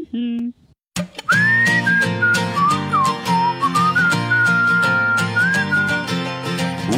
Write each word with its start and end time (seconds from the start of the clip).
Mm-hmm. 0.00 0.50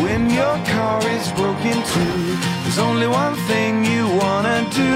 When 0.03 0.31
your 0.31 0.57
car 0.67 1.03
is 1.09 1.33
broken 1.33 1.83
too, 1.93 2.37
there's 2.63 2.79
only 2.79 3.09
one 3.09 3.35
thing 3.49 3.85
you 3.85 4.07
wanna 4.07 4.69
do. 4.71 4.95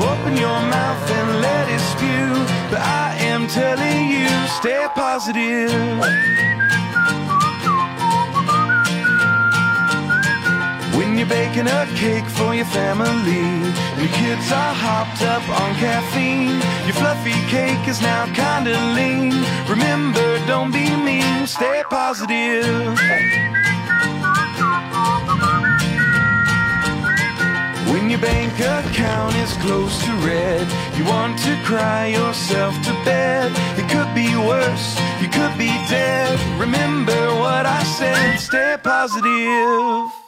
Open 0.00 0.36
your 0.38 0.60
mouth 0.72 1.10
and 1.10 1.42
let 1.42 1.68
it 1.68 1.80
spew. 1.92 2.32
But 2.70 2.80
I 2.80 3.16
am 3.18 3.46
telling 3.48 4.08
you, 4.08 4.28
stay 4.58 4.86
positive. 4.94 5.70
When 10.96 11.18
you're 11.18 11.28
baking 11.28 11.66
a 11.66 11.86
cake 11.96 12.24
for 12.24 12.54
your 12.54 12.64
family, 12.66 13.44
and 13.92 14.00
your 14.00 14.12
kids 14.16 14.50
are 14.50 14.74
hopped 14.74 15.03
up 15.24 15.48
on 15.48 15.74
caffeine. 15.76 16.60
Your 16.86 16.94
fluffy 16.94 17.38
cake 17.48 17.88
is 17.88 18.00
now 18.00 18.24
kinda 18.34 18.74
lean. 18.94 19.32
Remember, 19.68 20.38
don't 20.46 20.72
be 20.72 20.88
mean, 20.96 21.46
stay 21.46 21.82
positive. 21.88 22.98
When 27.90 28.10
your 28.10 28.20
bank 28.20 28.54
account 28.58 29.34
is 29.36 29.52
close 29.64 29.94
to 30.04 30.12
red, 30.26 30.66
you 30.96 31.04
want 31.04 31.38
to 31.46 31.52
cry 31.64 32.06
yourself 32.06 32.74
to 32.86 32.92
bed. 33.04 33.52
It 33.80 33.86
could 33.88 34.12
be 34.14 34.28
worse, 34.36 34.86
you 35.20 35.28
could 35.28 35.56
be 35.58 35.72
dead. 35.88 36.38
Remember 36.58 37.20
what 37.42 37.64
I 37.66 37.82
said, 37.98 38.38
stay 38.38 38.76
positive. 38.82 40.23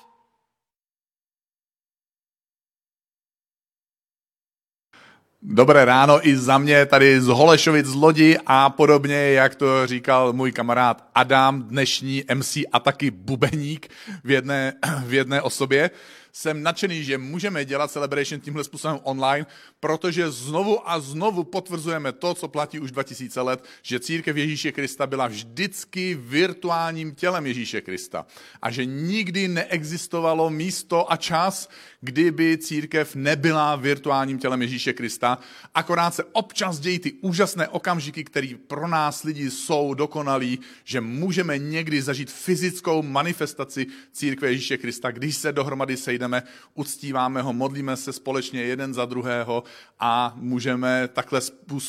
Dobré 5.48 5.84
ráno 5.84 6.28
i 6.28 6.36
za 6.36 6.58
mě 6.58 6.86
tady 6.86 7.20
z 7.20 7.26
Holešovic 7.26 7.86
z 7.86 7.94
Lodi 7.94 8.38
a 8.46 8.70
podobně, 8.70 9.14
jak 9.14 9.54
to 9.54 9.86
říkal 9.86 10.32
můj 10.32 10.52
kamarád 10.52 11.08
Adam, 11.14 11.62
dnešní 11.62 12.24
MC 12.34 12.56
a 12.72 12.80
taky 12.80 13.10
bubeník 13.10 13.88
v 14.24 14.30
jedné, 14.30 14.72
v 15.06 15.14
jedné 15.14 15.42
osobě. 15.42 15.90
Jsem 16.36 16.62
nadšený, 16.62 17.04
že 17.04 17.18
můžeme 17.18 17.64
dělat 17.64 17.90
Celebration 17.90 18.40
tímhle 18.40 18.64
způsobem 18.64 18.98
online, 19.02 19.46
protože 19.80 20.30
znovu 20.30 20.90
a 20.90 21.00
znovu 21.00 21.44
potvrzujeme 21.44 22.12
to, 22.12 22.34
co 22.34 22.48
platí 22.48 22.80
už 22.80 22.90
2000 22.90 23.40
let, 23.40 23.64
že 23.82 24.00
církev 24.00 24.36
Ježíše 24.36 24.72
Krista 24.72 25.06
byla 25.06 25.26
vždycky 25.26 26.14
virtuálním 26.20 27.14
tělem 27.14 27.46
Ježíše 27.46 27.80
Krista 27.80 28.26
a 28.62 28.70
že 28.70 28.84
nikdy 28.84 29.48
neexistovalo 29.48 30.50
místo 30.50 31.12
a 31.12 31.16
čas, 31.16 31.68
kdyby 32.00 32.58
církev 32.58 33.14
nebyla 33.14 33.76
virtuálním 33.76 34.38
tělem 34.38 34.62
Ježíše 34.62 34.92
Krista. 34.92 35.38
Akorát 35.74 36.14
se 36.14 36.24
občas 36.24 36.78
dějí 36.78 36.98
ty 36.98 37.12
úžasné 37.12 37.68
okamžiky, 37.68 38.24
které 38.24 38.48
pro 38.66 38.88
nás 38.88 39.22
lidi 39.22 39.50
jsou 39.50 39.94
dokonalí, 39.94 40.58
že 40.84 41.00
můžeme 41.00 41.58
někdy 41.58 42.02
zažít 42.02 42.30
fyzickou 42.30 43.02
manifestaci 43.02 43.86
církve 44.12 44.48
Ježíše 44.48 44.76
Krista, 44.76 45.10
když 45.10 45.36
se 45.36 45.52
dohromady 45.52 45.96
sejdeme, 45.96 46.25
uctíváme 46.74 47.42
ho, 47.42 47.52
modlíme 47.52 47.96
se 47.96 48.12
společně 48.12 48.62
jeden 48.62 48.94
za 48.94 49.04
druhého 49.04 49.64
a 49.98 50.32
můžeme 50.36 51.08
takhle 51.08 51.40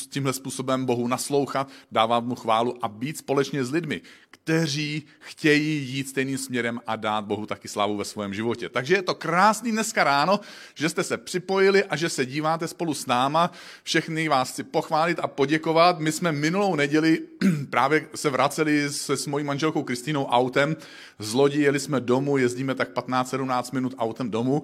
tímhle 0.10 0.34
způsobem 0.34 0.86
Bohu 0.86 1.08
naslouchat, 1.08 1.70
dávat 1.92 2.24
mu 2.24 2.36
chválu 2.36 2.86
a 2.86 2.88
být 2.88 3.18
společně 3.18 3.66
s 3.66 3.72
lidmi, 3.72 4.02
kteří 4.32 5.04
chtějí 5.20 5.90
jít 5.90 6.10
stejným 6.10 6.38
směrem 6.38 6.80
a 6.88 6.96
dát 6.96 7.26
Bohu 7.26 7.46
taky 7.46 7.68
slávu 7.68 7.98
ve 7.98 8.06
svém 8.06 8.34
životě. 8.34 8.70
Takže 8.70 8.96
je 8.96 9.02
to 9.02 9.16
krásný 9.16 9.72
dneska 9.72 10.04
ráno, 10.04 10.40
že 10.76 10.90
jste 10.90 11.04
se 11.04 11.18
připojili 11.18 11.84
a 11.84 11.96
že 11.96 12.10
se 12.10 12.26
díváte 12.26 12.68
spolu 12.68 12.94
s 12.94 13.06
náma. 13.06 13.52
Všechny 13.84 14.30
vás 14.30 14.52
chci 14.52 14.64
pochválit 14.64 15.20
a 15.20 15.28
poděkovat. 15.28 16.00
My 16.00 16.12
jsme 16.12 16.32
minulou 16.32 16.76
neděli 16.76 17.20
právě 17.70 18.08
se 18.16 18.30
vraceli 18.30 18.90
se 18.90 19.18
s 19.18 19.28
mojí 19.28 19.46
manželkou 19.46 19.84
Kristýnou 19.84 20.26
autem 20.26 20.76
z 21.20 21.34
lodi, 21.34 21.62
jeli 21.62 21.80
jsme 21.80 22.00
domů, 22.00 22.38
jezdíme 22.38 22.76
tak 22.76 22.96
15-17 22.96 23.74
minut 23.74 23.94
autem 23.98 24.27
domů 24.32 24.64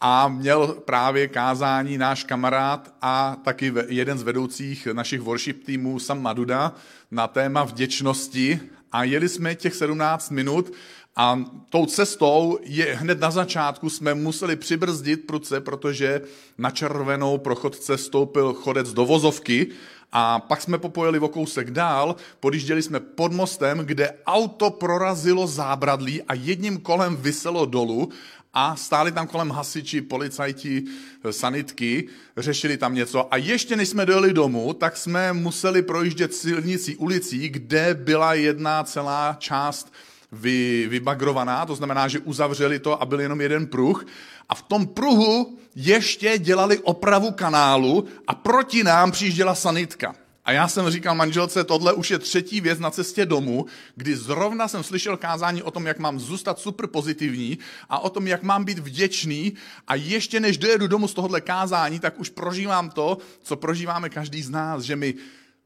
a 0.00 0.28
měl 0.28 0.66
právě 0.84 1.28
kázání 1.28 1.98
náš 1.98 2.24
kamarád 2.24 2.94
a 3.02 3.36
taky 3.44 3.72
jeden 3.88 4.18
z 4.18 4.22
vedoucích 4.22 4.88
našich 4.92 5.20
worship 5.20 5.64
týmů, 5.64 5.98
Sam 5.98 6.22
Maduda, 6.22 6.72
na 7.10 7.26
téma 7.26 7.64
vděčnosti. 7.64 8.60
A 8.92 9.04
jeli 9.04 9.28
jsme 9.28 9.54
těch 9.54 9.74
17 9.74 10.30
minut 10.30 10.72
a 11.16 11.44
tou 11.68 11.86
cestou 11.86 12.58
je 12.62 12.94
hned 12.94 13.20
na 13.20 13.30
začátku 13.30 13.90
jsme 13.90 14.14
museli 14.14 14.56
přibrzdit 14.56 15.26
pruce, 15.26 15.60
protože 15.60 16.20
na 16.58 16.70
červenou 16.70 17.38
prochodce 17.38 17.98
stoupil 17.98 18.52
chodec 18.52 18.92
do 18.92 19.04
vozovky 19.04 19.66
a 20.12 20.40
pak 20.40 20.62
jsme 20.62 20.78
popojili 20.78 21.18
o 21.18 21.28
kousek 21.28 21.70
dál, 21.70 22.16
podjížděli 22.40 22.82
jsme 22.82 23.00
pod 23.00 23.32
mostem, 23.32 23.78
kde 23.78 24.14
auto 24.26 24.70
prorazilo 24.70 25.46
zábradlí 25.46 26.22
a 26.22 26.34
jedním 26.34 26.80
kolem 26.80 27.16
vyselo 27.16 27.66
dolů 27.66 28.08
a 28.54 28.76
stáli 28.76 29.12
tam 29.12 29.26
kolem 29.26 29.50
hasiči, 29.50 30.00
policajti, 30.00 30.84
sanitky, 31.30 32.08
řešili 32.36 32.76
tam 32.76 32.94
něco 32.94 33.34
a 33.34 33.36
ještě 33.36 33.76
než 33.76 33.88
jsme 33.88 34.06
dojeli 34.06 34.32
domů, 34.32 34.72
tak 34.72 34.96
jsme 34.96 35.32
museli 35.32 35.82
projíždět 35.82 36.34
silnicí 36.34 36.96
ulicí, 36.96 37.48
kde 37.48 37.94
byla 37.94 38.34
jedna 38.34 38.84
celá 38.84 39.36
část 39.38 39.92
vy, 40.32 40.86
vybagrovaná, 40.90 41.66
to 41.66 41.74
znamená, 41.74 42.08
že 42.08 42.18
uzavřeli 42.18 42.78
to 42.78 43.02
a 43.02 43.06
byl 43.06 43.20
jenom 43.20 43.40
jeden 43.40 43.66
pruh. 43.66 44.06
A 44.48 44.54
v 44.54 44.62
tom 44.62 44.86
pruhu 44.86 45.58
ještě 45.74 46.38
dělali 46.38 46.78
opravu 46.78 47.30
kanálu 47.30 48.04
a 48.26 48.34
proti 48.34 48.84
nám 48.84 49.12
přijížděla 49.12 49.54
sanitka. 49.54 50.14
A 50.44 50.52
já 50.52 50.68
jsem 50.68 50.90
říkal 50.90 51.14
manželce, 51.14 51.64
tohle 51.64 51.92
už 51.92 52.10
je 52.10 52.18
třetí 52.18 52.60
věc 52.60 52.78
na 52.78 52.90
cestě 52.90 53.26
domů, 53.26 53.66
kdy 53.96 54.16
zrovna 54.16 54.68
jsem 54.68 54.82
slyšel 54.82 55.16
kázání 55.16 55.62
o 55.62 55.70
tom, 55.70 55.86
jak 55.86 55.98
mám 55.98 56.20
zůstat 56.20 56.58
super 56.58 56.86
pozitivní 56.86 57.58
a 57.88 57.98
o 57.98 58.10
tom, 58.10 58.26
jak 58.26 58.42
mám 58.42 58.64
být 58.64 58.78
vděčný. 58.78 59.54
A 59.86 59.94
ještě 59.94 60.40
než 60.40 60.58
dojedu 60.58 60.86
domů 60.86 61.08
z 61.08 61.14
tohohle 61.14 61.40
kázání, 61.40 62.00
tak 62.00 62.20
už 62.20 62.28
prožívám 62.28 62.90
to, 62.90 63.18
co 63.42 63.56
prožíváme 63.56 64.08
každý 64.08 64.42
z 64.42 64.50
nás, 64.50 64.82
že 64.82 64.96
my 64.96 65.14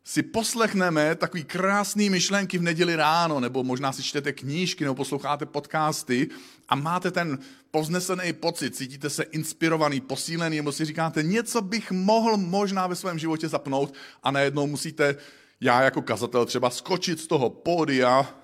si 0.08 0.22
poslechneme 0.22 1.14
takový 1.14 1.44
krásný 1.44 2.10
myšlenky 2.10 2.58
v 2.58 2.62
neděli 2.62 2.96
ráno, 2.96 3.40
nebo 3.40 3.64
možná 3.64 3.92
si 3.92 4.02
čtete 4.02 4.32
knížky, 4.32 4.84
nebo 4.84 4.94
posloucháte 4.94 5.46
podcasty 5.46 6.28
a 6.68 6.74
máte 6.74 7.10
ten 7.10 7.38
povznesený 7.70 8.32
pocit, 8.32 8.76
cítíte 8.76 9.10
se 9.10 9.22
inspirovaný, 9.22 10.00
posílený, 10.00 10.56
nebo 10.56 10.72
si 10.72 10.84
říkáte, 10.84 11.22
něco 11.22 11.62
bych 11.62 11.90
mohl 11.90 12.36
možná 12.36 12.86
ve 12.86 12.96
svém 12.96 13.18
životě 13.18 13.48
zapnout 13.48 13.94
a 14.22 14.30
najednou 14.30 14.66
musíte, 14.66 15.16
já 15.60 15.82
jako 15.82 16.02
kazatel 16.02 16.46
třeba 16.46 16.70
skočit 16.70 17.20
z 17.20 17.26
toho 17.26 17.50
pódia 17.50 18.34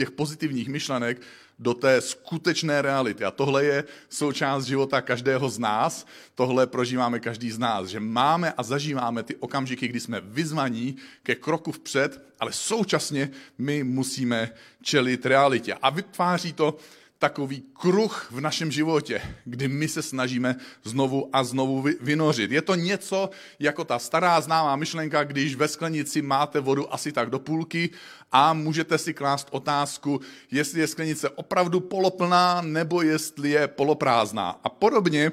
těch 0.00 0.10
pozitivních 0.10 0.68
myšlenek 0.68 1.20
do 1.58 1.74
té 1.74 2.00
skutečné 2.00 2.82
reality. 2.82 3.24
A 3.24 3.30
tohle 3.30 3.64
je 3.64 3.84
součást 4.08 4.64
života 4.64 5.00
každého 5.00 5.48
z 5.48 5.58
nás, 5.58 6.06
tohle 6.34 6.66
prožíváme 6.66 7.20
každý 7.20 7.50
z 7.50 7.58
nás, 7.58 7.88
že 7.88 8.00
máme 8.00 8.52
a 8.56 8.62
zažíváme 8.62 9.22
ty 9.22 9.36
okamžiky, 9.36 9.88
kdy 9.88 10.00
jsme 10.00 10.20
vyzvaní 10.24 10.96
ke 11.22 11.34
kroku 11.34 11.72
vpřed, 11.72 12.16
ale 12.40 12.52
současně 12.52 13.30
my 13.58 13.84
musíme 13.84 14.50
čelit 14.82 15.26
realitě. 15.26 15.74
A 15.82 15.90
vytváří 15.90 16.52
to 16.52 16.80
takový 17.20 17.62
kruh 17.72 18.28
v 18.30 18.40
našem 18.40 18.72
životě, 18.72 19.22
kdy 19.44 19.68
my 19.68 19.88
se 19.88 20.02
snažíme 20.02 20.56
znovu 20.84 21.28
a 21.32 21.44
znovu 21.44 21.84
vynořit. 22.00 22.50
Je 22.50 22.62
to 22.62 22.74
něco 22.74 23.30
jako 23.58 23.84
ta 23.84 23.98
stará 23.98 24.40
známá 24.40 24.76
myšlenka, 24.76 25.24
když 25.24 25.54
ve 25.54 25.68
sklenici 25.68 26.22
máte 26.22 26.60
vodu 26.60 26.94
asi 26.94 27.12
tak 27.12 27.30
do 27.30 27.38
půlky 27.38 27.90
a 28.32 28.52
můžete 28.52 28.98
si 28.98 29.14
klást 29.14 29.48
otázku, 29.50 30.20
jestli 30.50 30.80
je 30.80 30.86
sklenice 30.86 31.28
opravdu 31.28 31.80
poloplná 31.80 32.60
nebo 32.60 33.02
jestli 33.02 33.50
je 33.50 33.68
poloprázdná. 33.68 34.60
A 34.64 34.68
podobně, 34.68 35.32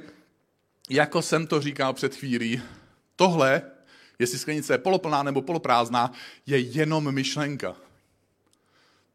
jako 0.90 1.22
jsem 1.22 1.48
to 1.48 1.62
říkal 1.62 1.94
před 1.94 2.16
chvílí, 2.16 2.62
tohle, 3.16 3.62
jestli 4.20 4.38
sklenice 4.38 4.74
je 4.74 4.78
poloplná 4.78 5.24
nebo 5.24 5.42
poloprázdná, 5.42 6.12
je 6.46 6.60
jenom 6.60 7.12
myšlenka. 7.12 7.76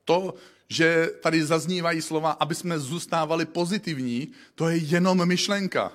To, 0.04 0.34
že 0.72 1.10
tady 1.20 1.44
zaznívají 1.44 2.02
slova, 2.02 2.30
aby 2.30 2.54
jsme 2.54 2.78
zůstávali 2.78 3.44
pozitivní, 3.44 4.28
to 4.54 4.68
je 4.68 4.76
jenom 4.76 5.26
myšlenka. 5.26 5.92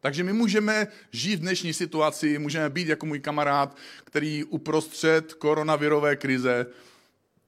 Takže 0.00 0.24
my 0.24 0.32
můžeme 0.32 0.86
žít 1.12 1.36
v 1.36 1.40
dnešní 1.40 1.72
situaci, 1.72 2.38
můžeme 2.38 2.70
být 2.70 2.88
jako 2.88 3.06
můj 3.06 3.20
kamarád, 3.20 3.76
který 4.04 4.44
uprostřed 4.44 5.34
koronavirové 5.34 6.16
krize 6.16 6.66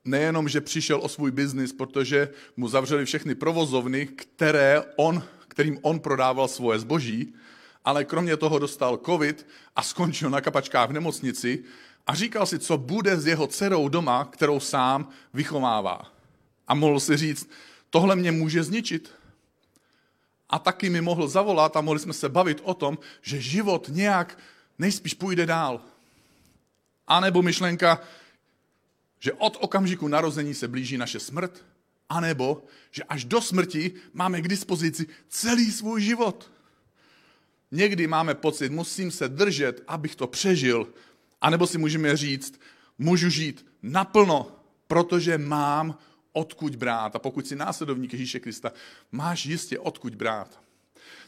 nejenom, 0.05 0.49
že 0.49 0.61
přišel 0.61 1.01
o 1.03 1.09
svůj 1.09 1.31
biznis, 1.31 1.73
protože 1.73 2.29
mu 2.57 2.69
zavřeli 2.69 3.05
všechny 3.05 3.35
provozovny, 3.35 4.07
které 4.07 4.83
on, 4.97 5.23
kterým 5.49 5.79
on 5.83 6.01
prodával 6.01 6.49
svoje 6.49 6.79
zboží, 6.79 7.35
ale 7.85 8.05
kromě 8.05 8.37
toho 8.37 8.59
dostal 8.59 8.97
covid 9.07 9.47
a 9.77 9.83
skončil 9.83 10.31
na 10.31 10.41
kapačkách 10.41 10.89
v 10.91 10.93
nemocnici 10.93 11.65
a 12.07 12.15
říkal 12.15 12.47
si, 12.47 12.59
co 12.59 12.79
bude 12.79 13.17
s 13.17 13.27
jeho 13.27 13.47
dcerou 13.47 13.89
doma, 13.89 14.25
kterou 14.25 14.61
sám 14.61 15.09
vychovává. 15.35 16.16
A 16.69 16.75
mohl 16.75 17.01
si 17.01 17.17
říct, 17.17 17.51
tohle 17.91 18.17
mě 18.17 18.33
může 18.33 18.63
zničit. 18.63 19.13
A 20.51 20.59
taky 20.59 20.91
mi 20.91 21.01
mohl 21.01 21.29
zavolat 21.29 21.77
a 21.77 21.81
mohli 21.81 22.01
jsme 22.01 22.13
se 22.13 22.29
bavit 22.29 22.61
o 22.63 22.75
tom, 22.75 22.99
že 23.23 23.41
život 23.41 23.89
nějak 23.93 24.39
nejspíš 24.79 25.15
půjde 25.15 25.47
dál. 25.47 25.81
A 27.07 27.21
nebo 27.21 27.43
myšlenka, 27.43 28.01
že 29.19 29.33
od 29.33 29.57
okamžiku 29.61 30.09
narození 30.09 30.55
se 30.55 30.69
blíží 30.69 30.97
naše 30.99 31.21
smrt, 31.21 31.65
anebo 32.09 32.63
že 32.91 33.03
až 33.03 33.25
do 33.25 33.41
smrti 33.41 33.93
máme 34.13 34.41
k 34.41 34.49
dispozici 34.49 35.07
celý 35.29 35.73
svůj 35.73 36.03
život. 36.03 36.51
Někdy 37.71 38.07
máme 38.07 38.35
pocit, 38.35 38.73
musím 38.73 39.11
se 39.11 39.29
držet, 39.29 39.83
abych 39.89 40.17
to 40.17 40.27
přežil, 40.27 40.89
anebo 41.41 41.67
si 41.67 41.79
můžeme 41.79 42.17
říct, 42.17 42.61
můžu 42.99 43.29
žít 43.29 43.67
naplno, 43.83 44.53
protože 44.87 45.39
mám 45.39 45.99
odkud 46.37 46.77
brát. 46.77 47.17
A 47.17 47.19
pokud 47.19 47.47
jsi 47.47 47.57
následovník 47.57 48.13
Ježíše 48.13 48.41
Krista, 48.41 48.73
máš 49.13 49.47
jistě 49.47 49.79
odkud 49.79 50.15
brát. 50.15 50.61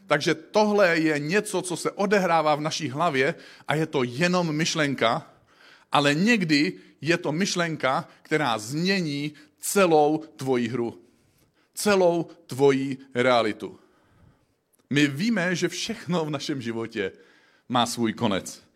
Takže 0.06 0.34
tohle 0.34 0.98
je 0.98 1.18
něco, 1.18 1.62
co 1.62 1.76
se 1.76 1.90
odehrává 1.90 2.54
v 2.54 2.60
naší 2.60 2.88
hlavě 2.88 3.34
a 3.68 3.74
je 3.74 3.86
to 3.86 4.02
jenom 4.02 4.52
myšlenka, 4.52 5.30
ale 5.92 6.14
někdy 6.14 6.72
je 7.00 7.16
to 7.18 7.32
myšlenka, 7.32 8.08
která 8.22 8.58
změní 8.58 9.32
celou 9.60 10.24
tvoji 10.36 10.68
hru, 10.68 11.00
celou 11.74 12.30
tvoji 12.46 12.98
realitu. 13.14 13.80
My 14.90 15.06
víme, 15.06 15.56
že 15.56 15.68
všechno 15.68 16.24
v 16.24 16.30
našem 16.30 16.62
životě 16.62 17.12
má 17.68 17.86
svůj 17.86 18.12
konec. 18.12 18.67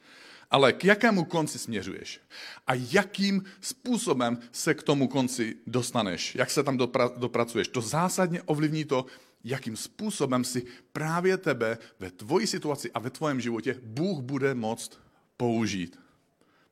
Ale 0.53 0.73
k 0.73 0.85
jakému 0.85 1.25
konci 1.25 1.59
směřuješ? 1.59 2.21
A 2.67 2.75
jakým 2.75 3.45
způsobem 3.61 4.39
se 4.53 4.75
k 4.75 4.83
tomu 4.83 5.09
konci 5.09 5.57
dostaneš? 5.67 6.35
Jak 6.35 6.51
se 6.51 6.63
tam 6.63 6.79
dopra- 6.79 7.19
dopracuješ? 7.19 7.69
To 7.69 7.81
zásadně 7.81 8.43
ovlivní 8.43 8.85
to, 8.85 9.07
jakým 9.45 9.77
způsobem 9.77 10.45
si 10.45 10.63
právě 10.93 11.37
tebe 11.37 11.79
ve 11.99 12.11
tvoji 12.11 12.47
situaci 12.47 12.93
a 12.93 12.99
ve 12.99 13.11
tvém 13.11 13.41
životě 13.41 13.81
Bůh 13.83 14.21
bude 14.21 14.55
moct 14.55 15.01
použít. 15.37 15.99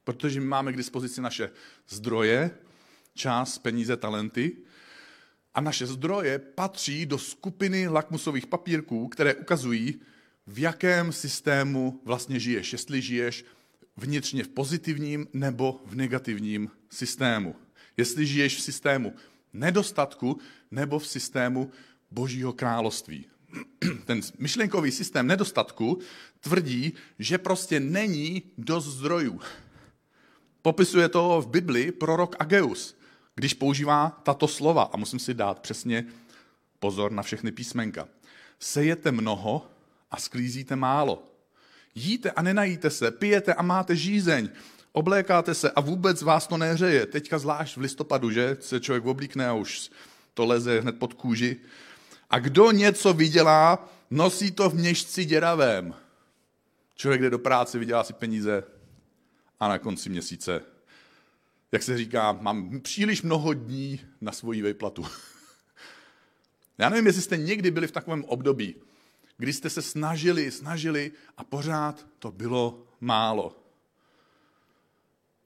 Protože 0.04 0.40
my 0.40 0.46
máme 0.46 0.72
k 0.72 0.76
dispozici 0.76 1.20
naše 1.20 1.50
zdroje, 1.88 2.50
čas, 3.14 3.58
peníze, 3.58 3.96
talenty 3.96 4.56
a 5.54 5.60
naše 5.60 5.86
zdroje 5.86 6.38
patří 6.38 7.06
do 7.06 7.18
skupiny 7.18 7.88
lakmusových 7.88 8.46
papírků, 8.46 9.08
které 9.08 9.34
ukazují, 9.34 10.00
v 10.46 10.58
jakém 10.58 11.12
systému 11.12 12.00
vlastně 12.04 12.40
žiješ. 12.40 12.72
Jestli 12.72 13.02
žiješ 13.02 13.44
vnitřně 13.96 14.44
v 14.44 14.48
pozitivním 14.48 15.26
nebo 15.32 15.81
v 15.87 15.94
negativním 15.94 16.70
systému. 16.90 17.54
Jestli 17.96 18.26
žiješ 18.26 18.56
v 18.56 18.62
systému 18.62 19.14
nedostatku 19.52 20.38
nebo 20.70 20.98
v 20.98 21.06
systému 21.06 21.70
Božího 22.10 22.52
království. 22.52 23.26
Ten 24.04 24.20
myšlenkový 24.38 24.90
systém 24.90 25.26
nedostatku 25.26 25.98
tvrdí, 26.40 26.92
že 27.19 27.38
prostě 27.38 27.81
není 27.81 28.42
dost 28.58 28.87
zdrojů. 28.87 29.40
Popisuje 30.62 31.08
to 31.08 31.40
v 31.40 31.48
Bibli 31.48 31.92
prorok 31.92 32.37
Ageus, 32.38 32.96
když 33.34 33.54
používá 33.54 34.20
tato 34.22 34.48
slova, 34.48 34.82
a 34.82 34.96
musím 34.96 35.19
si 35.19 35.34
dát 35.34 35.60
přesně 35.60 36.06
pozor 36.78 37.12
na 37.12 37.22
všechny 37.22 37.52
písmenka. 37.52 38.08
Sejete 38.58 39.12
mnoho 39.12 39.70
a 40.10 40.16
sklízíte 40.16 40.76
málo. 40.76 41.29
Jíte 41.94 42.31
a 42.31 42.42
nenajíte 42.42 42.90
se, 42.90 43.10
pijete 43.10 43.54
a 43.54 43.62
máte 43.62 43.96
žízeň, 43.96 44.48
oblékáte 44.92 45.54
se 45.54 45.70
a 45.70 45.81
vůbec 45.81 46.22
vás 46.22 46.46
to 46.46 46.56
neřeje. 46.56 47.06
Teďka 47.06 47.38
zvlášť 47.38 47.76
v 47.76 47.81
listopadu, 47.81 48.31
že 48.31 48.56
se 48.60 48.81
člověk 48.81 49.06
oblíkne 49.06 49.48
a 49.48 49.54
už 49.54 49.90
to 50.34 50.46
leze 50.46 50.81
hned 50.81 50.98
pod 50.98 51.14
kůži. 51.14 51.56
A 52.31 52.38
kdo 52.38 52.70
něco 52.70 53.12
vydělá, 53.12 53.88
nosí 54.10 54.50
to 54.50 54.70
v 54.70 54.75
měšci 54.75 55.25
děravém. 55.25 55.94
Člověk 56.96 57.22
jde 57.22 57.31
do 57.31 57.38
práce, 57.38 57.78
vydělá 57.78 58.04
si 58.04 58.12
peníze 58.12 58.64
a 59.60 59.69
na 59.69 59.78
konci 59.78 60.08
měsíce, 60.08 60.62
jak 61.72 61.82
se 61.82 61.98
říká, 61.98 62.32
mám 62.32 62.81
příliš 62.81 63.22
mnoho 63.22 63.52
dní 63.52 64.00
na 64.20 64.32
svoji 64.32 64.62
vejplatu. 64.62 65.06
Já 66.78 66.88
nevím, 66.88 67.06
jestli 67.06 67.22
jste 67.22 67.37
někdy 67.37 67.70
byli 67.70 67.87
v 67.87 67.92
takovém 67.92 68.25
období, 68.25 68.75
kdy 69.40 69.52
jste 69.52 69.70
se 69.70 69.82
snažili, 69.82 70.50
snažili 70.50 71.12
a 71.37 71.44
pořád 71.44 72.06
to 72.19 72.31
bylo 72.31 72.87
málo. 73.00 73.56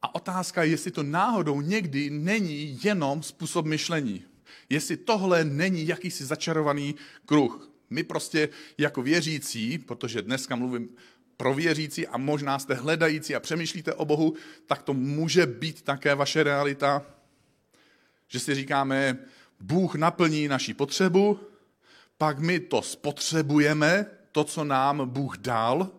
A 0.03 0.15
otázka 0.15 0.63
je, 0.63 0.71
jestli 0.71 0.91
to 0.91 1.03
náhodou 1.03 1.61
někdy 1.61 2.11
není 2.11 2.79
jenom 2.85 3.23
způsob 3.23 3.67
myšlení. 3.67 4.25
Jestli 4.69 4.97
tohle 4.97 5.45
není 5.45 5.87
jakýsi 5.87 6.25
začarovaný 6.25 6.95
kruh. 7.27 7.71
My 7.91 8.03
prostě 8.03 8.49
jako 8.79 9.03
věřící, 9.03 9.79
protože 9.79 10.23
dneska 10.23 10.57
mluvím 10.57 10.89
pro 11.37 11.55
věřící 11.55 12.07
a 12.07 12.19
možná 12.19 12.59
jste 12.59 12.75
hledající 12.75 13.35
a 13.35 13.41
přemýšlíte 13.41 13.95
o 13.95 14.05
Bohu, 14.05 14.35
tak 14.67 14.83
to 14.83 14.95
může 14.95 15.47
být 15.47 15.83
také 15.83 16.15
vaše 16.15 16.43
realita, 16.43 17.07
že 18.29 18.41
si 18.41 18.55
říkáme, 18.55 19.19
Bůh 19.61 19.95
naplní 19.95 20.49
naši 20.49 20.75
potřebu, 20.75 21.54
pak 22.25 22.39
my 22.39 22.61
to 22.61 22.83
spotřebujeme, 22.83 24.07
to, 24.33 24.45
co 24.45 24.65
nám 24.65 25.09
Bůh 25.09 25.39
dal, 25.39 25.91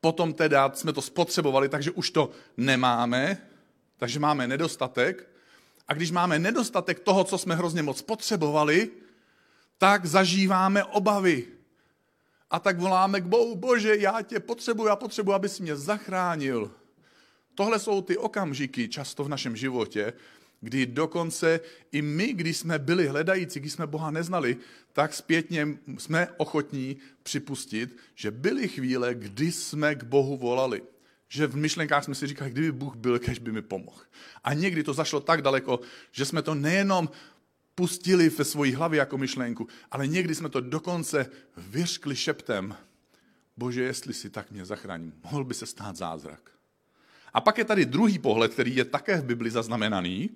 potom 0.00 0.34
teda 0.34 0.70
jsme 0.74 0.92
to 0.92 1.02
spotřebovali, 1.02 1.68
takže 1.68 1.90
už 1.90 2.10
to 2.10 2.30
nemáme, 2.56 3.38
takže 3.96 4.20
máme 4.20 4.46
nedostatek. 4.46 5.28
A 5.88 5.94
když 5.94 6.10
máme 6.10 6.38
nedostatek 6.38 7.00
toho, 7.00 7.24
co 7.24 7.38
jsme 7.38 7.54
hrozně 7.54 7.82
moc 7.82 8.02
potřebovali, 8.02 8.90
tak 9.78 10.06
zažíváme 10.06 10.84
obavy. 10.84 11.46
A 12.50 12.58
tak 12.58 12.78
voláme 12.78 13.20
k 13.20 13.24
Bohu, 13.24 13.56
bože, 13.56 13.96
já 13.96 14.22
tě 14.22 14.40
potřebuji, 14.40 14.86
já 14.86 14.96
potřebuji, 14.96 15.32
abys 15.32 15.60
mě 15.60 15.76
zachránil. 15.76 16.70
Tohle 17.54 17.78
jsou 17.78 18.02
ty 18.02 18.18
okamžiky 18.18 18.88
často 18.88 19.24
v 19.24 19.28
našem 19.28 19.56
životě, 19.56 20.12
kdy 20.60 20.86
dokonce 20.86 21.60
i 21.92 22.02
my, 22.02 22.32
když 22.32 22.56
jsme 22.56 22.78
byli 22.78 23.08
hledající, 23.08 23.60
když 23.60 23.72
jsme 23.72 23.86
Boha 23.86 24.10
neznali, 24.10 24.56
tak 24.92 25.14
zpětně 25.14 25.68
jsme 25.98 26.28
ochotní 26.36 26.96
připustit, 27.22 27.96
že 28.14 28.30
byly 28.30 28.68
chvíle, 28.68 29.14
kdy 29.14 29.52
jsme 29.52 29.94
k 29.94 30.04
Bohu 30.04 30.36
volali. 30.36 30.82
Že 31.28 31.46
v 31.46 31.56
myšlenkách 31.56 32.04
jsme 32.04 32.14
si 32.14 32.26
říkali, 32.26 32.50
kdyby 32.50 32.72
Bůh 32.72 32.96
byl, 32.96 33.18
kež 33.18 33.38
by 33.38 33.52
mi 33.52 33.62
pomohl. 33.62 34.02
A 34.44 34.54
někdy 34.54 34.82
to 34.82 34.94
zašlo 34.94 35.20
tak 35.20 35.42
daleko, 35.42 35.80
že 36.12 36.24
jsme 36.24 36.42
to 36.42 36.54
nejenom 36.54 37.08
pustili 37.74 38.28
ve 38.28 38.44
svojí 38.44 38.72
hlavě 38.72 38.98
jako 38.98 39.18
myšlenku, 39.18 39.68
ale 39.90 40.06
někdy 40.06 40.34
jsme 40.34 40.48
to 40.48 40.60
dokonce 40.60 41.30
vyřkli 41.56 42.16
šeptem. 42.16 42.76
Bože, 43.56 43.82
jestli 43.82 44.14
si 44.14 44.30
tak 44.30 44.50
mě 44.50 44.64
zachráním, 44.64 45.12
mohl 45.24 45.44
by 45.44 45.54
se 45.54 45.66
stát 45.66 45.96
zázrak. 45.96 46.55
A 47.36 47.40
pak 47.40 47.58
je 47.58 47.64
tady 47.64 47.86
druhý 47.86 48.18
pohled, 48.18 48.52
který 48.52 48.76
je 48.76 48.84
také 48.84 49.20
v 49.20 49.24
Bibli 49.24 49.50
zaznamenaný, 49.50 50.30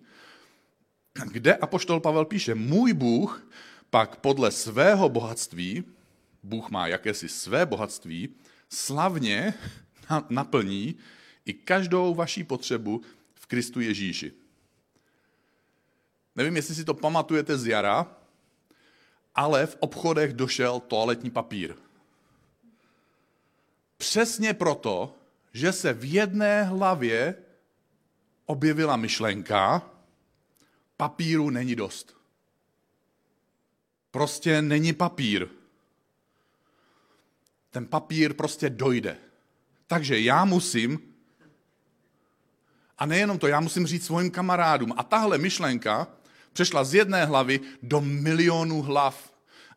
kde 1.32 1.54
apoštol 1.54 2.00
Pavel 2.00 2.24
píše, 2.24 2.54
můj 2.54 2.92
Bůh 2.92 3.48
pak 3.90 4.16
podle 4.16 4.50
svého 4.50 5.08
bohatství, 5.08 5.84
Bůh 6.42 6.70
má 6.70 6.86
jakési 6.86 7.28
své 7.28 7.66
bohatství, 7.66 8.28
slavně 8.68 9.54
naplní 10.30 10.94
i 11.44 11.52
každou 11.52 12.14
vaší 12.14 12.44
potřebu 12.44 13.02
v 13.34 13.46
Kristu 13.46 13.80
Ježíši. 13.80 14.32
Nevím, 16.36 16.56
jestli 16.56 16.74
si 16.74 16.84
to 16.84 16.94
pamatujete 16.94 17.58
z 17.58 17.66
jara, 17.66 18.16
ale 19.34 19.66
v 19.66 19.76
obchodech 19.80 20.32
došel 20.32 20.80
toaletní 20.80 21.30
papír. 21.30 21.74
Přesně 23.96 24.54
proto, 24.54 25.19
že 25.52 25.72
se 25.72 25.92
v 25.92 26.12
jedné 26.12 26.64
hlavě 26.64 27.34
objevila 28.46 28.96
myšlenka, 28.96 29.90
papíru 30.96 31.50
není 31.50 31.76
dost. 31.76 32.16
Prostě 34.10 34.62
není 34.62 34.92
papír. 34.92 35.48
Ten 37.70 37.86
papír 37.86 38.34
prostě 38.34 38.70
dojde. 38.70 39.16
Takže 39.86 40.20
já 40.20 40.44
musím, 40.44 41.14
a 42.98 43.06
nejenom 43.06 43.38
to, 43.38 43.46
já 43.46 43.60
musím 43.60 43.86
říct 43.86 44.06
svým 44.06 44.30
kamarádům. 44.30 44.92
A 44.96 45.02
tahle 45.02 45.38
myšlenka 45.38 46.08
přešla 46.52 46.84
z 46.84 46.94
jedné 46.94 47.24
hlavy 47.24 47.60
do 47.82 48.00
milionů 48.00 48.82
hlav. 48.82 49.29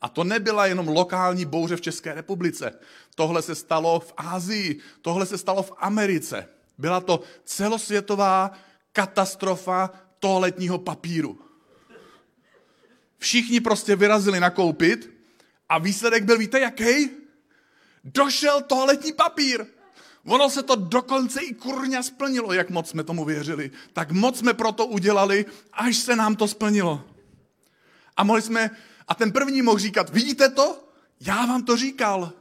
A 0.03 0.09
to 0.09 0.23
nebyla 0.23 0.65
jenom 0.65 0.87
lokální 0.87 1.45
bouře 1.45 1.75
v 1.75 1.81
České 1.81 2.13
republice. 2.13 2.79
Tohle 3.15 3.41
se 3.41 3.55
stalo 3.55 3.99
v 3.99 4.13
Ázii, 4.17 4.79
tohle 5.01 5.25
se 5.25 5.37
stalo 5.37 5.63
v 5.63 5.71
Americe. 5.77 6.47
Byla 6.77 7.01
to 7.01 7.21
celosvětová 7.45 8.51
katastrofa 8.91 9.89
toaletního 10.19 10.77
papíru. 10.77 11.39
Všichni 13.17 13.59
prostě 13.59 13.95
vyrazili 13.95 14.39
nakoupit 14.39 15.09
a 15.69 15.77
výsledek 15.77 16.23
byl, 16.23 16.37
víte 16.37 16.59
jaký? 16.59 17.09
Došel 18.03 18.61
toaletní 18.61 19.13
papír. 19.13 19.65
Ono 20.25 20.49
se 20.49 20.63
to 20.63 20.75
dokonce 20.75 21.41
i 21.41 21.53
kurňa 21.53 22.03
splnilo, 22.03 22.53
jak 22.53 22.69
moc 22.69 22.89
jsme 22.89 23.03
tomu 23.03 23.25
věřili. 23.25 23.71
Tak 23.93 24.11
moc 24.11 24.39
jsme 24.39 24.53
proto 24.53 24.85
udělali, 24.85 25.45
až 25.73 25.97
se 25.97 26.15
nám 26.15 26.35
to 26.35 26.47
splnilo. 26.47 27.03
A 28.17 28.23
mohli 28.23 28.41
jsme, 28.41 28.71
a 29.07 29.15
ten 29.15 29.31
první 29.31 29.61
mohl 29.61 29.79
říkat, 29.79 30.09
vidíte 30.09 30.49
to? 30.49 30.83
Já 31.19 31.45
vám 31.45 31.63
to 31.63 31.77
říkal. 31.77 32.33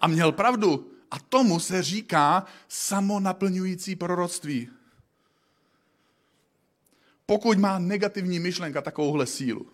A 0.00 0.06
měl 0.06 0.32
pravdu. 0.32 0.92
A 1.10 1.18
tomu 1.18 1.60
se 1.60 1.82
říká 1.82 2.46
samonaplňující 2.68 3.96
proroctví. 3.96 4.70
Pokud 7.26 7.58
má 7.58 7.78
negativní 7.78 8.38
myšlenka 8.38 8.82
takovouhle 8.82 9.26
sílu, 9.26 9.66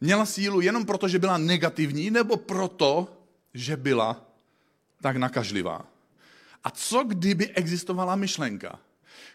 měla 0.00 0.26
sílu 0.26 0.60
jenom 0.60 0.84
proto, 0.84 1.08
že 1.08 1.18
byla 1.18 1.38
negativní, 1.38 2.10
nebo 2.10 2.36
proto, 2.36 3.16
že 3.54 3.76
byla 3.76 4.26
tak 5.00 5.16
nakažlivá. 5.16 5.86
A 6.64 6.70
co 6.70 7.04
kdyby 7.04 7.48
existovala 7.48 8.16
myšlenka, 8.16 8.78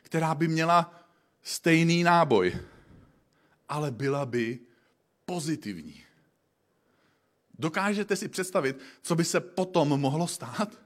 která 0.02 0.36
by 0.36 0.48
měla 0.48 1.06
stejný 1.44 2.04
náboj, 2.04 2.60
ale 3.70 3.92
byla 3.92 4.26
by 4.26 4.60
pozitivní? 5.32 6.04
Dokážete 7.60 8.16
si 8.16 8.28
představit, 8.28 8.80
co 9.02 9.16
by 9.16 9.24
se 9.24 9.40
potom 9.40 9.88
mohlo 9.88 10.28
stát? 10.28 10.80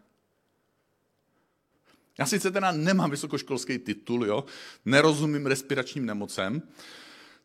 Já 2.17 2.25
sice 2.25 2.51
teda 2.51 2.71
nemám 2.71 3.11
vysokoškolský 3.11 3.77
titul, 3.77 4.25
jo? 4.25 4.45
nerozumím 4.85 5.45
respiračním 5.45 6.05
nemocem, 6.05 6.61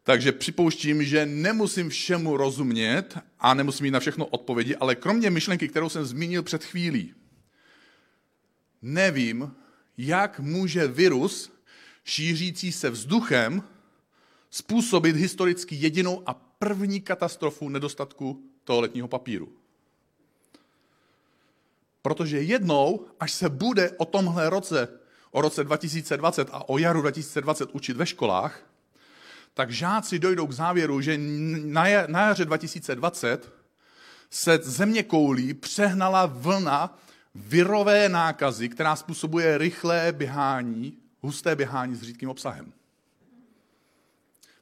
takže 0.02 0.32
připouštím, 0.32 1.04
že 1.04 1.26
nemusím 1.26 1.88
všemu 1.88 2.36
rozumět 2.36 3.18
a 3.38 3.54
nemusím 3.54 3.84
mít 3.84 3.90
na 3.90 4.00
všechno 4.00 4.26
odpovědi, 4.26 4.76
ale 4.76 4.94
kromě 4.94 5.30
myšlenky, 5.30 5.68
kterou 5.68 5.88
jsem 5.88 6.04
zmínil 6.04 6.42
před 6.42 6.64
chvílí, 6.64 7.14
nevím, 8.82 9.54
jak 9.98 10.40
může 10.40 10.88
virus 10.88 11.52
šířící 12.04 12.72
se 12.72 12.90
vzduchem 12.90 13.62
způsobit 14.50 15.16
historicky 15.16 15.74
jedinou 15.74 16.22
a 16.26 16.34
první 16.34 17.00
katastrofu 17.00 17.68
nedostatku 17.68 18.42
toaletního 18.64 19.08
papíru. 19.08 19.52
Protože 22.02 22.40
jednou, 22.40 23.06
až 23.20 23.32
se 23.32 23.48
bude 23.48 23.90
o 23.90 24.04
tomhle 24.04 24.50
roce, 24.50 24.88
o 25.30 25.40
roce 25.40 25.64
2020 25.64 26.48
a 26.52 26.68
o 26.68 26.78
jaru 26.78 27.00
2020 27.00 27.70
učit 27.72 27.96
ve 27.96 28.06
školách, 28.06 28.60
tak 29.54 29.70
žáci 29.70 30.18
dojdou 30.18 30.46
k 30.46 30.52
závěru, 30.52 31.00
že 31.00 31.18
na 32.06 32.26
jaře 32.26 32.44
2020 32.44 33.52
se 34.30 34.58
země 34.62 35.02
koulí 35.02 35.54
přehnala 35.54 36.26
vlna 36.26 36.98
virové 37.34 38.08
nákazy, 38.08 38.68
která 38.68 38.96
způsobuje 38.96 39.58
rychlé 39.58 40.12
běhání, 40.12 40.98
husté 41.20 41.56
běhání 41.56 41.94
s 41.94 42.02
řídkým 42.02 42.28
obsahem. 42.28 42.72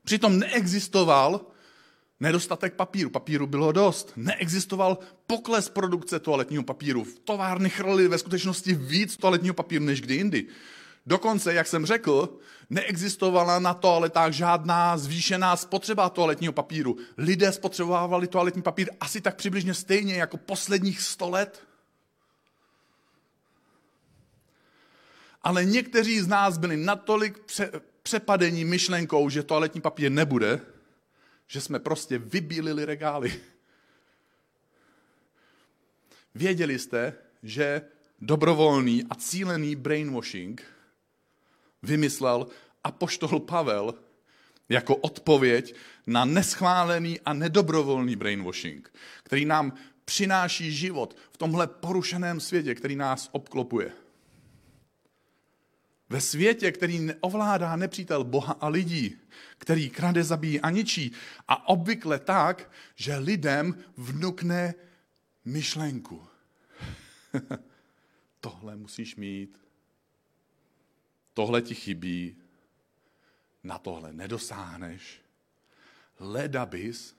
Přitom 0.05 0.39
neexistoval 0.39 1.41
nedostatek 2.21 2.75
papíru. 2.75 3.11
Papíru 3.11 3.47
bylo 3.47 3.73
dost. 3.73 4.13
Neexistoval 4.17 4.99
pokles 5.27 5.69
produkce 5.69 6.21
toaletního 6.21 6.63
papíru. 6.63 7.05
V 7.05 7.19
továrny 7.19 7.71
chrlili 7.71 8.09
ve 8.09 8.19
skutečnosti 8.19 8.75
víc 8.75 9.17
toaletního 9.17 9.55
papíru 9.55 9.85
než 9.85 10.01
kdy 10.01 10.15
jindy. 10.15 10.47
Dokonce, 11.07 11.55
jak 11.55 11.67
jsem 11.67 11.87
řekl, 11.87 12.39
neexistovala 12.71 13.59
na 13.59 13.75
toaletách 13.75 14.33
žádná 14.33 14.97
zvýšená 14.97 15.57
spotřeba 15.57 16.09
toaletního 16.09 16.53
papíru. 16.53 16.97
Lidé 17.19 17.53
spotřebovávali 17.53 18.27
toaletní 18.27 18.63
papír 18.63 18.91
asi 19.01 19.21
tak 19.21 19.37
přibližně 19.37 19.75
stejně 19.75 20.15
jako 20.15 20.37
posledních 20.37 21.01
sto 21.01 21.31
let. 21.31 21.63
Ale 25.43 25.65
někteří 25.65 26.21
z 26.21 26.27
nás 26.27 26.59
byli 26.59 26.77
natolik 26.77 27.43
přepadení 28.05 28.65
myšlenkou, 28.65 29.29
že 29.29 29.43
toaletní 29.43 29.81
papír 29.81 30.13
nebude, 30.13 30.61
že 31.47 31.61
jsme 31.61 31.79
prostě 31.79 32.19
vybílili 32.19 32.85
regály. 32.85 33.41
Věděli 36.35 36.79
jste, 36.79 37.15
že 37.43 37.83
dobrovolný 38.21 39.05
a 39.11 39.15
cílený 39.15 39.77
brainwashing 39.77 40.63
vymyslel 41.83 42.47
apoštol 42.85 43.41
Pavel 43.41 43.95
jako 44.69 44.97
odpověď 44.97 45.75
na 46.07 46.25
neschválený 46.25 47.21
a 47.21 47.33
nedobrovolný 47.33 48.17
brainwashing, 48.17 48.93
který 49.23 49.45
nám 49.45 49.73
přináší 50.05 50.73
život 50.73 51.17
v 51.33 51.37
tomhle 51.37 51.67
porušeném 51.67 52.41
světě, 52.41 52.75
který 52.75 52.97
nás 52.97 53.29
obklopuje. 53.33 53.93
Ve 56.15 56.21
světě, 56.21 56.73
který 56.73 56.99
neovládá 56.99 57.77
nepřítel 57.77 58.25
Boha 58.25 58.53
a 58.53 58.69
lidí, 58.69 59.19
který 59.59 59.91
krade, 59.91 60.25
zabíjí 60.25 60.61
a 60.61 60.71
ničí. 60.71 61.13
A 61.49 61.69
obvykle 61.69 62.19
tak, 62.19 62.71
že 62.95 63.17
lidem 63.17 63.85
vnukne 63.97 64.75
myšlenku. 65.45 66.27
Tohle 68.41 68.77
musíš 68.77 69.17
mít. 69.17 69.59
Tohle 71.33 71.63
ti 71.63 71.75
chybí. 71.75 72.37
Na 73.65 73.79
tohle 73.79 74.13
nedosáhneš. 74.13 75.21
Leda 76.21 76.67
bys 76.67 77.17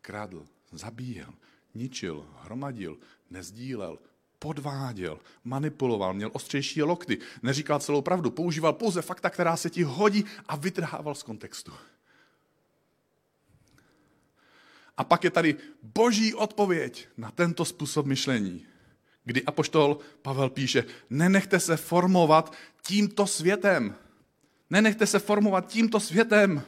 kradl, 0.00 0.46
zabíjel, 0.72 1.34
ničil, 1.74 2.28
hromadil, 2.42 2.98
nezdílel, 3.30 3.98
podváděl, 4.38 5.18
manipuloval, 5.44 6.14
měl 6.14 6.30
ostřejší 6.32 6.82
lokty, 6.82 7.18
neříkal 7.42 7.78
celou 7.78 8.02
pravdu, 8.02 8.30
používal 8.30 8.72
pouze 8.72 9.02
fakta, 9.02 9.30
která 9.30 9.56
se 9.56 9.70
ti 9.70 9.82
hodí 9.82 10.24
a 10.46 10.56
vytrhával 10.56 11.14
z 11.14 11.22
kontextu. 11.22 11.72
A 14.96 15.04
pak 15.04 15.24
je 15.24 15.30
tady 15.30 15.56
boží 15.82 16.34
odpověď 16.34 17.08
na 17.16 17.30
tento 17.30 17.64
způsob 17.64 18.06
myšlení, 18.06 18.66
kdy 19.24 19.44
apoštol 19.44 19.98
Pavel 20.22 20.50
píše, 20.50 20.84
nenechte 21.10 21.60
se 21.60 21.76
formovat 21.76 22.52
tímto 22.82 23.26
světem. 23.26 23.94
Nenechte 24.70 25.06
se 25.06 25.18
formovat 25.18 25.68
tímto 25.68 26.00
světem. 26.00 26.62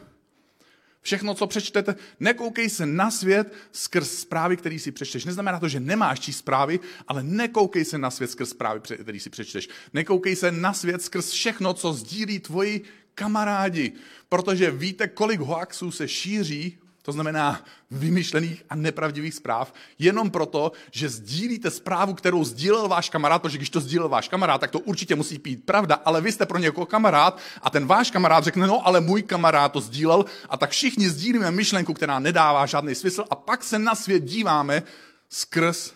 Všechno, 1.03 1.35
co 1.35 1.47
přečtete, 1.47 1.95
nekoukej 2.21 2.71
se 2.71 2.87
na 2.87 3.11
svět 3.11 3.53
skrz 3.73 4.11
zprávy, 4.11 4.57
který 4.57 4.79
si 4.79 4.93
přečteš. 4.93 5.25
Neznamená 5.25 5.61
to, 5.61 5.69
že 5.69 5.81
nemáš 5.81 6.21
číst 6.21 6.39
zprávy, 6.39 6.81
ale 7.09 7.23
nekoukej 7.23 7.85
se 7.85 7.99
na 7.99 8.11
svět 8.11 8.31
skrz 8.31 8.51
zprávy, 8.51 8.81
který 8.81 9.21
si 9.21 9.31
přečteš. 9.31 9.69
Nekoukej 9.93 10.37
se 10.37 10.53
na 10.53 10.73
svět 10.73 11.03
skrz 11.03 11.31
všechno, 11.31 11.75
co 11.75 11.93
sdílí 11.93 12.39
tvoji 12.39 12.83
kamarádi, 13.15 13.93
protože 14.29 14.71
víte, 14.71 15.09
kolik 15.09 15.41
hoaxů 15.41 15.91
se 15.91 16.09
šíří 16.09 16.79
to 17.11 17.19
znamená 17.19 17.59
vymyšlených 17.91 18.71
a 18.71 18.79
nepravdivých 18.79 19.35
zpráv, 19.35 19.75
jenom 19.99 20.31
proto, 20.31 20.73
že 20.95 21.09
sdílíte 21.09 21.71
zprávu, 21.71 22.15
kterou 22.15 22.45
sdílel 22.45 22.87
váš 22.89 23.11
kamarád, 23.11 23.43
protože 23.43 23.59
když 23.59 23.71
to 23.71 23.81
sdílel 23.81 24.09
váš 24.09 24.29
kamarád, 24.31 24.61
tak 24.61 24.71
to 24.71 24.79
určitě 24.79 25.19
musí 25.19 25.39
být 25.39 25.67
pravda, 25.67 25.99
ale 26.05 26.21
vy 26.21 26.33
jste 26.33 26.47
pro 26.47 26.59
někoho 26.59 26.87
kamarád 26.87 27.39
a 27.63 27.71
ten 27.71 27.87
váš 27.87 28.11
kamarád 28.11 28.45
řekne, 28.45 28.67
no 28.67 28.87
ale 28.87 29.01
můj 29.01 29.23
kamarád 29.23 29.73
to 29.73 29.81
sdílel. 29.81 30.25
A 30.49 30.57
tak 30.57 30.71
všichni 30.71 31.11
sdílíme 31.11 31.51
myšlenku, 31.51 31.95
která 31.95 32.19
nedává 32.19 32.67
žádný 32.67 32.95
smysl 32.95 33.25
a 33.31 33.35
pak 33.35 33.65
se 33.65 33.79
na 33.79 33.95
svět 33.95 34.23
díváme 34.23 34.83
skrz 35.29 35.93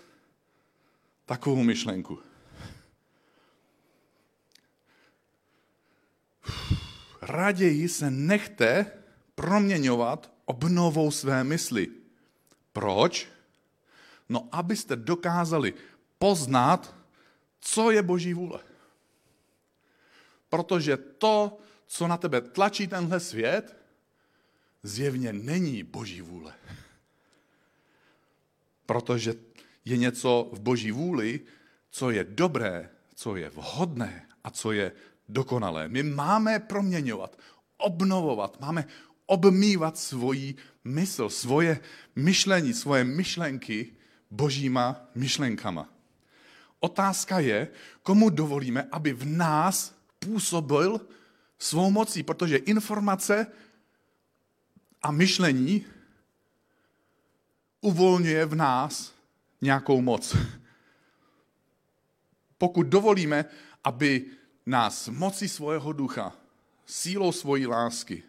takovou 1.27 1.63
myšlenku. 1.63 2.19
Raději 7.23 7.89
se 7.89 8.11
nechte 8.11 8.87
proměňovat 9.35 10.34
obnovou 10.45 11.11
své 11.11 11.45
mysli. 11.45 11.89
Proč? 12.73 13.29
No, 14.29 14.49
abyste 14.53 14.97
dokázali 14.97 15.75
poznat, 16.19 16.95
co 17.61 17.91
je 17.91 18.03
Boží 18.03 18.35
vůle. 18.35 18.61
Protože 20.49 20.97
to, 20.97 21.59
co 21.87 22.09
na 22.09 22.17
tebe 22.17 22.41
tlačí 22.41 22.87
tenhle 22.87 23.21
svět, 23.21 23.77
zjevně 24.83 25.33
není 25.33 25.83
Boží 25.83 26.21
vůle. 26.21 26.55
Protože 28.87 29.35
je 29.85 29.97
něco 29.97 30.51
v 30.53 30.61
Boží 30.61 30.91
vůli, 30.91 31.41
co 31.91 32.11
je 32.11 32.25
dobré, 32.25 32.91
co 33.15 33.37
je 33.37 33.51
vhodné 33.51 34.29
a 34.45 34.51
co 34.51 34.73
je 34.73 34.93
dokonalé. 35.29 35.89
My 35.89 36.03
máme 36.03 36.59
proměňovat, 36.59 37.39
obnovovat, 37.77 38.61
máme 38.61 38.85
obmývat 39.27 39.99
svoji 39.99 40.55
mysl, 40.85 41.29
svoje 41.29 41.81
myšlení, 42.17 42.75
svoje 42.75 43.05
myšlenky 43.05 43.93
božíma 44.31 45.09
myšlenkama. 45.15 45.89
Otázka 46.81 47.39
je, 47.39 47.69
komu 48.03 48.31
dovolíme, 48.31 48.89
aby 48.93 49.13
v 49.13 49.25
nás 49.27 49.97
působil 50.19 51.01
svou 51.59 51.91
mocí, 51.91 52.23
protože 52.23 52.57
informace 52.57 53.47
a 55.03 55.11
myšlení 55.11 55.85
uvolňuje 57.81 58.47
v 58.47 58.55
nás 58.55 59.15
nějakou 59.61 60.01
moc. 60.01 60.37
Pokud 62.59 62.87
dovolíme, 62.87 63.45
aby 63.85 64.25
nás 64.67 65.09
mocí 65.09 65.49
svého 65.49 65.93
ducha, 65.93 66.33
sílou 66.87 67.33
svojí 67.33 67.67
lásky, 67.67 68.23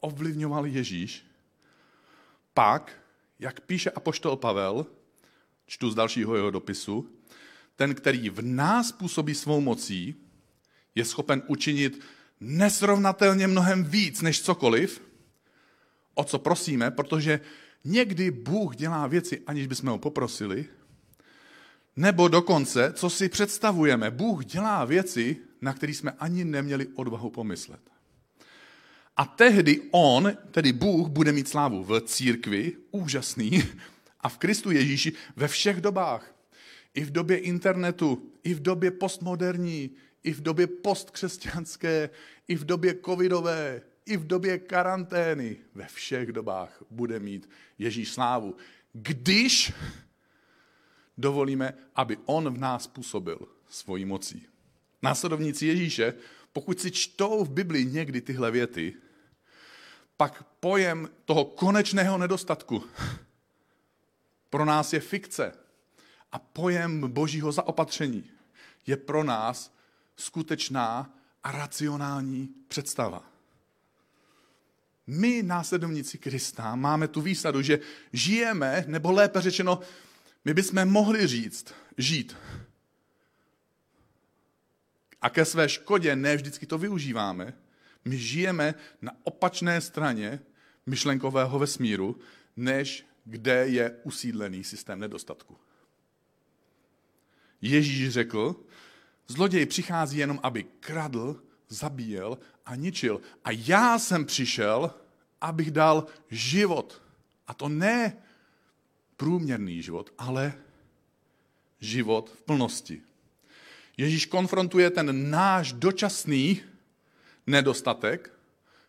ovlivňoval 0.00 0.66
Ježíš, 0.66 1.26
pak, 2.54 2.92
jak 3.38 3.60
píše 3.60 3.90
apoštol 3.90 4.36
Pavel, 4.36 4.86
čtu 5.66 5.90
z 5.90 5.94
dalšího 5.94 6.36
jeho 6.36 6.50
dopisu, 6.50 7.10
ten, 7.76 7.94
který 7.94 8.30
v 8.30 8.42
nás 8.42 8.92
působí 8.92 9.34
svou 9.34 9.60
mocí, 9.60 10.14
je 10.94 11.04
schopen 11.04 11.42
učinit 11.46 12.00
nesrovnatelně 12.40 13.46
mnohem 13.46 13.84
víc 13.84 14.22
než 14.22 14.42
cokoliv, 14.42 15.02
o 16.14 16.24
co 16.24 16.38
prosíme, 16.38 16.90
protože 16.90 17.40
někdy 17.84 18.30
Bůh 18.30 18.76
dělá 18.76 19.06
věci, 19.06 19.42
aniž 19.46 19.66
bychom 19.66 19.88
ho 19.88 19.98
poprosili, 19.98 20.66
nebo 21.96 22.28
dokonce, 22.28 22.92
co 22.92 23.10
si 23.10 23.28
představujeme, 23.28 24.10
Bůh 24.10 24.44
dělá 24.44 24.84
věci, 24.84 25.36
na 25.60 25.72
které 25.72 25.94
jsme 25.94 26.12
ani 26.18 26.44
neměli 26.44 26.86
odvahu 26.86 27.30
pomyslet. 27.30 27.80
A 29.16 29.24
tehdy 29.24 29.82
on, 29.90 30.36
tedy 30.50 30.72
Bůh, 30.72 31.08
bude 31.08 31.32
mít 31.32 31.48
slávu 31.48 31.84
v 31.84 32.00
církvi, 32.00 32.72
úžasný, 32.90 33.62
a 34.20 34.28
v 34.28 34.38
Kristu 34.38 34.70
Ježíši 34.70 35.12
ve 35.36 35.48
všech 35.48 35.80
dobách. 35.80 36.34
I 36.94 37.04
v 37.04 37.10
době 37.10 37.38
internetu, 37.38 38.32
i 38.44 38.54
v 38.54 38.62
době 38.62 38.90
postmoderní, 38.90 39.90
i 40.22 40.32
v 40.32 40.40
době 40.40 40.66
postkřesťanské, 40.66 42.10
i 42.48 42.54
v 42.56 42.64
době 42.64 42.94
covidové, 43.04 43.82
i 44.06 44.16
v 44.16 44.26
době 44.26 44.58
karantény. 44.58 45.56
Ve 45.74 45.86
všech 45.86 46.32
dobách 46.32 46.82
bude 46.90 47.20
mít 47.20 47.48
Ježíš 47.78 48.12
slávu. 48.12 48.56
Když 48.92 49.72
dovolíme, 51.18 51.74
aby 51.94 52.16
on 52.24 52.54
v 52.54 52.58
nás 52.58 52.86
působil 52.86 53.38
svojí 53.68 54.04
mocí. 54.04 54.46
Následovníci 55.02 55.66
Ježíše, 55.66 56.14
pokud 56.52 56.80
si 56.80 56.90
čtou 56.90 57.44
v 57.44 57.50
Biblii 57.50 57.84
někdy 57.84 58.20
tyhle 58.20 58.50
věty, 58.50 58.94
pak 60.16 60.42
pojem 60.60 61.08
toho 61.24 61.44
konečného 61.44 62.18
nedostatku 62.18 62.84
pro 64.50 64.64
nás 64.64 64.92
je 64.92 65.00
fikce. 65.00 65.52
A 66.32 66.38
pojem 66.38 67.12
božího 67.12 67.52
zaopatření 67.52 68.30
je 68.86 68.96
pro 68.96 69.24
nás 69.24 69.74
skutečná 70.16 71.14
a 71.42 71.52
racionální 71.52 72.48
představa. 72.68 73.22
My, 75.06 75.42
následovníci 75.42 76.18
Krista, 76.18 76.74
máme 76.76 77.08
tu 77.08 77.20
výsadu, 77.20 77.62
že 77.62 77.78
žijeme, 78.12 78.84
nebo 78.86 79.12
lépe 79.12 79.40
řečeno, 79.40 79.80
my 80.44 80.54
bychom 80.54 80.84
mohli 80.84 81.26
říct, 81.26 81.74
žít. 81.98 82.36
A 85.22 85.30
ke 85.30 85.44
své 85.44 85.68
škodě 85.68 86.16
ne 86.16 86.36
vždycky 86.36 86.66
to 86.66 86.78
využíváme. 86.78 87.52
My 88.06 88.18
žijeme 88.18 88.74
na 89.02 89.12
opačné 89.22 89.80
straně 89.80 90.40
myšlenkového 90.86 91.58
vesmíru, 91.58 92.18
než 92.56 93.06
kde 93.24 93.68
je 93.68 93.96
usídlený 94.02 94.64
systém 94.64 95.00
nedostatku. 95.00 95.56
Ježíš 97.60 98.10
řekl, 98.10 98.56
zloděj 99.26 99.66
přichází 99.66 100.18
jenom, 100.18 100.40
aby 100.42 100.64
kradl, 100.80 101.42
zabíjel 101.68 102.38
a 102.66 102.74
ničil. 102.74 103.20
A 103.44 103.50
já 103.50 103.98
jsem 103.98 104.24
přišel, 104.24 104.94
abych 105.40 105.70
dal 105.70 106.06
život. 106.30 107.02
A 107.46 107.54
to 107.54 107.68
ne 107.68 108.16
průměrný 109.16 109.82
život, 109.82 110.14
ale 110.18 110.54
život 111.80 112.30
v 112.30 112.42
plnosti. 112.42 113.02
Ježíš 113.96 114.26
konfrontuje 114.26 114.90
ten 114.90 115.30
náš 115.30 115.72
dočasný 115.72 116.62
nedostatek 117.46 118.32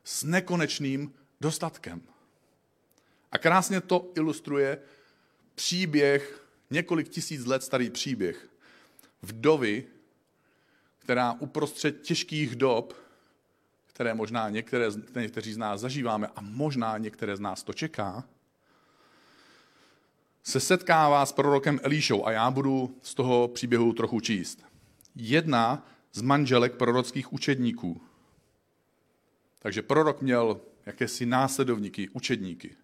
s 0.04 0.24
nekonečným 0.24 1.14
dostatkem. 1.42 2.02
A 3.32 3.38
krásně 3.38 3.82
to 3.82 4.12
ilustruje 4.16 4.78
příběh, 5.56 6.44
několik 6.70 7.10
tisíc 7.10 7.46
let 7.46 7.64
starý 7.64 7.90
příběh 7.90 8.50
vdovy, 9.22 9.84
která 11.00 11.34
uprostřed 11.34 12.02
těžkých 12.02 12.56
dob, 12.56 12.94
které 13.86 14.14
možná 14.14 14.50
některé, 14.50 14.86
někteří 15.16 15.53
z 15.53 15.58
nás 15.58 15.81
zažíváme 15.81 16.27
a 16.36 16.42
možná 16.42 16.98
některé 16.98 17.38
z 17.38 17.40
nás 17.40 17.64
to 17.64 17.74
čeká, 17.74 18.24
se 20.44 20.60
setkává 20.60 21.25
s 21.25 21.31
prorokem 21.31 21.79
Elíšou 21.84 22.25
a 22.25 22.31
já 22.31 22.51
budu 22.51 22.98
z 23.01 23.14
toho 23.14 23.48
příběhu 23.48 23.94
trochu 23.94 24.20
číst. 24.20 24.64
Jedna 25.16 25.88
z 26.14 26.22
manželek 26.22 26.75
prorockých 26.75 27.34
učedníků. 27.34 28.01
Takže 29.59 29.81
prorok 29.81 30.22
měl 30.22 30.61
jakési 30.85 31.25
následovníky, 31.25 32.09
učedníky 32.09 32.75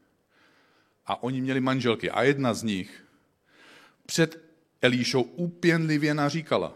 a 1.05 1.23
oni 1.23 1.41
měli 1.41 1.59
manželky. 1.59 2.11
A 2.11 2.23
jedna 2.23 2.53
z 2.53 2.63
nich 2.63 3.05
před 4.05 4.43
Elíšou 4.81 5.21
úpěnlivě 5.21 6.13
naříkala, 6.13 6.73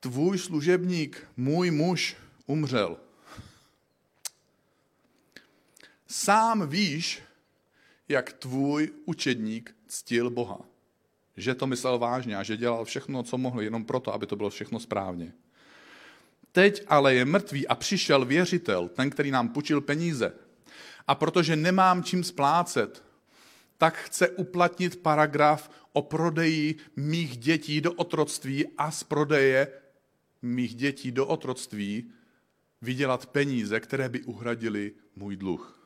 tvůj 0.00 0.38
služebník, 0.38 1.26
můj 1.36 1.70
muž, 1.70 2.16
umřel. 2.46 2.96
Sám 6.06 6.68
víš, 6.68 7.22
jak 8.08 8.32
tvůj 8.32 8.90
učedník 9.04 9.74
ctil 9.86 10.30
Boha. 10.30 10.60
Že 11.36 11.54
to 11.54 11.66
myslel 11.66 11.98
vážně 11.98 12.36
a 12.36 12.42
že 12.42 12.56
dělal 12.56 12.84
všechno, 12.84 13.22
co 13.22 13.38
mohl, 13.38 13.62
jenom 13.62 13.84
proto, 13.84 14.14
aby 14.14 14.26
to 14.26 14.36
bylo 14.36 14.50
všechno 14.50 14.80
správně. 14.80 15.32
Teď 16.52 16.84
ale 16.86 17.14
je 17.14 17.24
mrtvý 17.24 17.68
a 17.68 17.74
přišel 17.74 18.24
věřitel, 18.24 18.88
ten, 18.88 19.10
který 19.10 19.30
nám 19.30 19.48
půjčil 19.48 19.80
peníze. 19.80 20.32
A 21.06 21.14
protože 21.14 21.56
nemám 21.56 22.02
čím 22.02 22.24
splácet, 22.24 23.04
tak 23.78 23.96
chce 23.96 24.28
uplatnit 24.28 25.02
paragraf 25.02 25.70
o 25.92 26.02
prodeji 26.02 26.76
mých 26.96 27.36
dětí 27.36 27.80
do 27.80 27.92
otroctví 27.92 28.66
a 28.78 28.90
z 28.90 29.04
prodeje 29.04 29.68
mých 30.42 30.74
dětí 30.74 31.12
do 31.12 31.26
otroctví 31.26 32.12
vydělat 32.82 33.26
peníze, 33.26 33.80
které 33.80 34.08
by 34.08 34.22
uhradili 34.22 34.92
můj 35.16 35.36
dluh. 35.36 35.78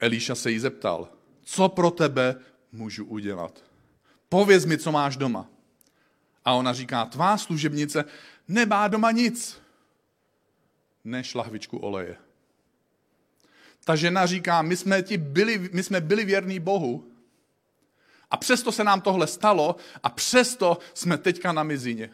Elíša 0.00 0.34
se 0.34 0.50
jí 0.50 0.58
zeptal, 0.58 1.08
co 1.42 1.68
pro 1.68 1.90
tebe 1.90 2.40
můžu 2.72 3.04
udělat? 3.04 3.64
Pověz 4.28 4.64
mi, 4.64 4.78
co 4.78 4.92
máš 4.92 5.16
doma. 5.16 5.50
A 6.48 6.52
ona 6.52 6.72
říká, 6.72 7.04
tvá 7.04 7.38
služebnice 7.38 8.04
nemá 8.48 8.88
doma 8.88 9.10
nic, 9.10 9.60
než 11.04 11.34
lahvičku 11.34 11.78
oleje. 11.78 12.16
Ta 13.84 13.96
žena 13.96 14.26
říká, 14.26 14.62
my 14.62 14.76
jsme, 14.76 15.02
ti 15.02 15.16
byli, 15.16 15.68
my 15.72 15.82
jsme 15.82 16.00
byli 16.00 16.24
věrní 16.24 16.60
Bohu 16.60 17.12
a 18.30 18.36
přesto 18.36 18.72
se 18.72 18.84
nám 18.84 19.00
tohle 19.00 19.26
stalo 19.26 19.76
a 20.02 20.08
přesto 20.08 20.78
jsme 20.94 21.18
teďka 21.18 21.52
na 21.52 21.62
mizině. 21.62 22.10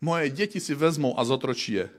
Moje 0.00 0.30
děti 0.30 0.60
si 0.60 0.74
vezmou 0.74 1.20
a 1.20 1.24
zotročí 1.24 1.72
je. 1.72 1.90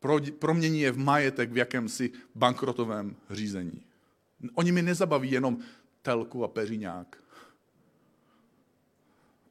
Pro, 0.00 0.18
promění 0.38 0.80
je 0.80 0.92
v 0.92 0.98
majetek 0.98 1.52
v 1.52 1.56
jakémsi 1.56 2.10
bankrotovém 2.34 3.16
řízení. 3.30 3.82
Oni 4.54 4.72
mi 4.72 4.82
nezabaví 4.82 5.30
jenom 5.30 5.58
telku 6.08 6.44
a 6.44 6.48
peřiňák. 6.48 7.16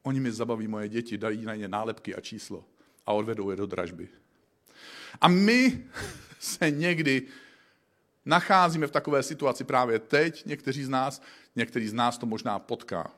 Oni 0.02 0.20
mi 0.20 0.32
zabaví 0.32 0.68
moje 0.68 0.88
děti, 0.88 1.18
dají 1.18 1.44
na 1.44 1.54
ně 1.54 1.68
nálepky 1.68 2.14
a 2.14 2.20
číslo 2.20 2.64
a 3.06 3.12
odvedou 3.12 3.50
je 3.50 3.56
do 3.56 3.66
dražby. 3.66 4.08
A 5.20 5.28
my 5.28 5.84
se 6.38 6.70
někdy 6.70 7.22
nacházíme 8.26 8.86
v 8.86 8.90
takové 8.90 9.22
situaci 9.22 9.64
právě 9.64 9.98
teď, 9.98 10.46
někteří 10.46 10.84
z 10.84 10.88
nás, 10.88 11.22
někteří 11.56 11.88
z 11.88 11.92
nás 11.92 12.18
to 12.18 12.26
možná 12.26 12.58
potká. 12.58 13.10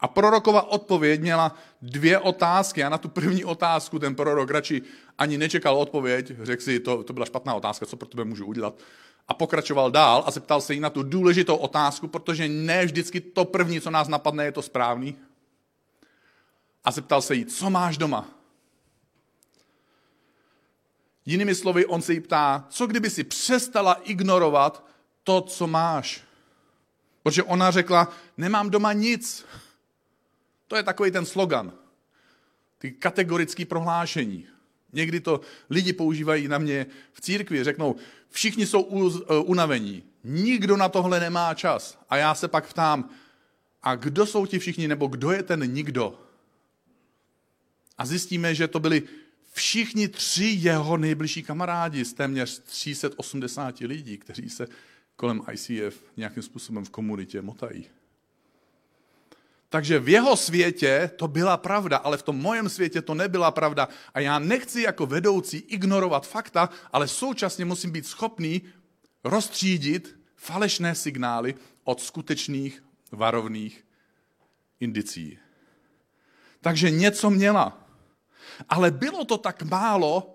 A 0.00 0.08
prorokova 0.08 0.62
odpověď 0.62 1.20
měla 1.20 1.58
dvě 1.82 2.18
otázky 2.18 2.84
a 2.84 2.88
na 2.88 2.98
tu 2.98 3.08
první 3.08 3.44
otázku 3.44 3.98
ten 3.98 4.14
prorok 4.14 4.50
radši 4.50 4.82
ani 5.18 5.38
nečekal 5.38 5.76
odpověď, 5.76 6.32
řekl 6.42 6.62
si, 6.62 6.80
to, 6.80 7.04
to 7.04 7.12
byla 7.12 7.26
špatná 7.26 7.54
otázka, 7.54 7.86
co 7.86 7.96
pro 7.96 8.08
tebe 8.08 8.24
můžu 8.24 8.46
udělat. 8.46 8.74
A 9.28 9.34
pokračoval 9.34 9.90
dál 9.90 10.24
a 10.26 10.30
zeptal 10.30 10.60
se 10.60 10.74
jí 10.74 10.80
na 10.80 10.90
tu 10.90 11.02
důležitou 11.02 11.56
otázku, 11.56 12.08
protože 12.08 12.48
ne 12.48 12.84
vždycky 12.84 13.20
to 13.20 13.44
první, 13.44 13.80
co 13.80 13.90
nás 13.90 14.08
napadne, 14.08 14.44
je 14.44 14.52
to 14.52 14.62
správný 14.62 15.16
a 16.84 16.90
zeptal 16.90 17.22
se 17.22 17.34
jí, 17.34 17.44
co 17.44 17.70
máš 17.70 17.98
doma? 17.98 18.30
Jinými 21.26 21.54
slovy, 21.54 21.86
on 21.86 22.02
se 22.02 22.12
jí 22.12 22.20
ptá, 22.20 22.66
co 22.68 22.86
kdyby 22.86 23.10
si 23.10 23.24
přestala 23.24 23.94
ignorovat 23.94 24.86
to, 25.22 25.40
co 25.40 25.66
máš? 25.66 26.24
Protože 27.22 27.42
ona 27.42 27.70
řekla, 27.70 28.12
nemám 28.36 28.70
doma 28.70 28.92
nic. 28.92 29.46
To 30.68 30.76
je 30.76 30.82
takový 30.82 31.10
ten 31.10 31.26
slogan. 31.26 31.72
Ty 32.78 32.92
kategorické 32.92 33.64
prohlášení. 33.64 34.46
Někdy 34.92 35.20
to 35.20 35.40
lidi 35.70 35.92
používají 35.92 36.48
na 36.48 36.58
mě 36.58 36.86
v 37.12 37.20
církvi, 37.20 37.64
řeknou, 37.64 37.96
všichni 38.34 38.66
jsou 38.66 39.12
eh, 39.20 39.34
unavení, 39.38 40.02
nikdo 40.24 40.76
na 40.76 40.88
tohle 40.88 41.20
nemá 41.20 41.54
čas. 41.54 41.98
A 42.10 42.16
já 42.16 42.34
se 42.34 42.48
pak 42.48 42.68
ptám, 42.68 43.10
a 43.82 43.94
kdo 43.94 44.26
jsou 44.26 44.46
ti 44.46 44.58
všichni, 44.58 44.88
nebo 44.88 45.06
kdo 45.06 45.30
je 45.30 45.42
ten 45.42 45.72
nikdo? 45.72 46.20
A 47.98 48.06
zjistíme, 48.06 48.54
že 48.54 48.68
to 48.68 48.80
byli 48.80 49.02
všichni 49.52 50.08
tři 50.08 50.44
jeho 50.44 50.96
nejbližší 50.96 51.42
kamarádi 51.42 52.04
z 52.04 52.12
téměř 52.12 52.58
380 52.58 53.78
lidí, 53.80 54.18
kteří 54.18 54.50
se 54.50 54.68
kolem 55.16 55.42
ICF 55.52 56.04
nějakým 56.16 56.42
způsobem 56.42 56.84
v 56.84 56.90
komunitě 56.90 57.42
motají. 57.42 57.86
Takže 59.74 59.98
v 59.98 60.08
jeho 60.08 60.36
světě 60.36 61.10
to 61.16 61.28
byla 61.28 61.56
pravda, 61.56 61.96
ale 61.96 62.16
v 62.16 62.22
tom 62.22 62.36
mojem 62.38 62.68
světě 62.68 63.02
to 63.02 63.14
nebyla 63.14 63.50
pravda. 63.50 63.88
A 64.14 64.20
já 64.20 64.38
nechci 64.38 64.82
jako 64.82 65.06
vedoucí 65.06 65.58
ignorovat 65.58 66.26
fakta, 66.26 66.70
ale 66.92 67.08
současně 67.08 67.64
musím 67.64 67.90
být 67.90 68.06
schopný 68.06 68.62
rozstřídit 69.24 70.18
falešné 70.36 70.94
signály 70.94 71.54
od 71.84 72.00
skutečných 72.00 72.84
varovných 73.12 73.84
indicí. 74.80 75.38
Takže 76.60 76.90
něco 76.90 77.30
měla. 77.30 77.78
Ale 78.68 78.90
bylo 78.90 79.24
to 79.24 79.38
tak 79.38 79.62
málo, 79.62 80.34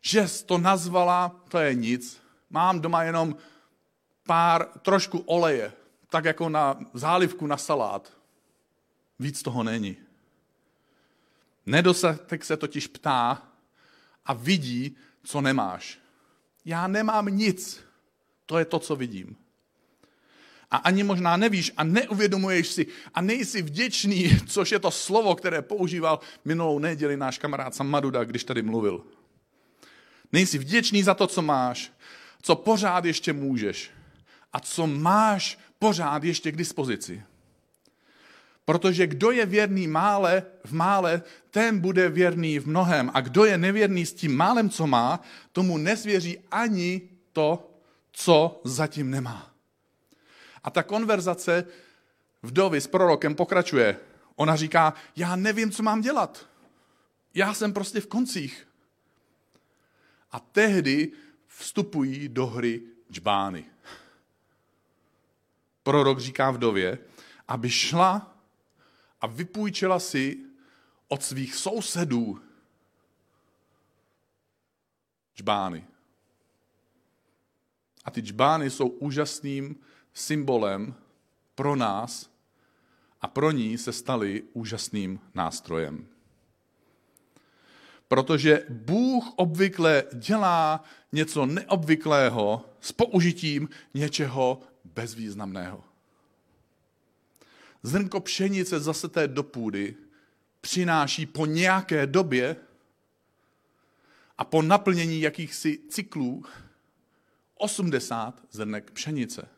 že 0.00 0.26
to 0.46 0.58
nazvala, 0.58 1.40
to 1.48 1.58
je 1.58 1.74
nic, 1.74 2.20
mám 2.50 2.80
doma 2.80 3.02
jenom 3.02 3.36
pár, 4.26 4.68
trošku 4.82 5.18
oleje, 5.18 5.72
tak 6.10 6.24
jako 6.24 6.48
na 6.48 6.78
zálivku 6.94 7.46
na 7.46 7.56
salát. 7.56 8.15
Víc 9.18 9.42
toho 9.42 9.62
není. 9.62 9.96
Nedostatek 11.66 12.44
se 12.44 12.56
totiž 12.56 12.86
ptá 12.86 13.42
a 14.26 14.32
vidí, 14.32 14.96
co 15.22 15.40
nemáš. 15.40 15.98
Já 16.64 16.86
nemám 16.86 17.26
nic. 17.26 17.80
To 18.46 18.58
je 18.58 18.64
to, 18.64 18.78
co 18.78 18.96
vidím. 18.96 19.36
A 20.70 20.76
ani 20.76 21.02
možná 21.02 21.36
nevíš 21.36 21.72
a 21.76 21.84
neuvědomuješ 21.84 22.68
si 22.68 22.86
a 23.14 23.20
nejsi 23.20 23.62
vděčný, 23.62 24.38
což 24.46 24.72
je 24.72 24.78
to 24.78 24.90
slovo, 24.90 25.34
které 25.34 25.62
používal 25.62 26.20
minulou 26.44 26.78
neděli 26.78 27.16
náš 27.16 27.38
kamarád 27.38 27.74
Samaduda, 27.74 28.24
když 28.24 28.44
tady 28.44 28.62
mluvil. 28.62 29.04
Nejsi 30.32 30.58
vděčný 30.58 31.02
za 31.02 31.14
to, 31.14 31.26
co 31.26 31.42
máš, 31.42 31.92
co 32.42 32.56
pořád 32.56 33.04
ještě 33.04 33.32
můžeš 33.32 33.90
a 34.52 34.60
co 34.60 34.86
máš 34.86 35.58
pořád 35.78 36.24
ještě 36.24 36.52
k 36.52 36.56
dispozici. 36.56 37.22
Protože 38.66 39.06
kdo 39.06 39.30
je 39.30 39.46
věrný 39.46 39.86
mále 39.86 40.42
v 40.64 40.72
mále, 40.72 41.22
ten 41.50 41.78
bude 41.78 42.08
věrný 42.08 42.58
v 42.58 42.66
mnohem. 42.66 43.10
A 43.14 43.20
kdo 43.20 43.44
je 43.44 43.58
nevěrný 43.58 44.06
s 44.06 44.12
tím 44.12 44.36
málem, 44.36 44.70
co 44.70 44.86
má, 44.86 45.20
tomu 45.52 45.78
nesvěří 45.78 46.38
ani 46.50 47.08
to, 47.32 47.70
co 48.12 48.60
zatím 48.64 49.10
nemá. 49.10 49.50
A 50.64 50.70
ta 50.70 50.82
konverzace 50.82 51.64
vdovy 52.42 52.80
s 52.80 52.86
prorokem 52.86 53.34
pokračuje. 53.34 53.96
Ona 54.36 54.56
říká, 54.56 54.94
já 55.16 55.36
nevím, 55.36 55.70
co 55.70 55.82
mám 55.82 56.00
dělat. 56.00 56.46
Já 57.34 57.54
jsem 57.54 57.72
prostě 57.72 58.00
v 58.00 58.06
koncích. 58.06 58.68
A 60.30 60.40
tehdy 60.40 61.12
vstupují 61.46 62.28
do 62.28 62.46
hry 62.46 62.82
džbány. 63.10 63.64
Prorok 65.82 66.20
říká 66.20 66.50
vdově, 66.50 66.98
aby 67.48 67.70
šla 67.70 68.35
a 69.20 69.26
vypůjčila 69.26 69.98
si 69.98 70.38
od 71.08 71.22
svých 71.22 71.54
sousedů 71.54 72.40
džbány. 75.36 75.86
A 78.04 78.10
ty 78.10 78.20
džbány 78.20 78.70
jsou 78.70 78.88
úžasným 78.88 79.76
symbolem 80.14 80.94
pro 81.54 81.76
nás 81.76 82.30
a 83.20 83.28
pro 83.28 83.50
ní 83.50 83.78
se 83.78 83.92
staly 83.92 84.42
úžasným 84.52 85.20
nástrojem. 85.34 86.06
Protože 88.08 88.66
Bůh 88.68 89.32
obvykle 89.36 90.04
dělá 90.12 90.84
něco 91.12 91.46
neobvyklého 91.46 92.64
s 92.80 92.92
použitím 92.92 93.68
něčeho 93.94 94.60
bezvýznamného. 94.84 95.84
Zrnko 97.82 98.20
pšenice 98.20 98.80
zaseté 98.80 99.28
do 99.28 99.42
půdy 99.42 99.94
přináší 100.60 101.26
po 101.26 101.46
nějaké 101.46 102.06
době 102.06 102.56
a 104.38 104.44
po 104.44 104.62
naplnění 104.62 105.20
jakýchsi 105.20 105.78
cyklů 105.88 106.44
80 107.54 108.40
zrnek 108.50 108.90
pšenice. 108.90 109.48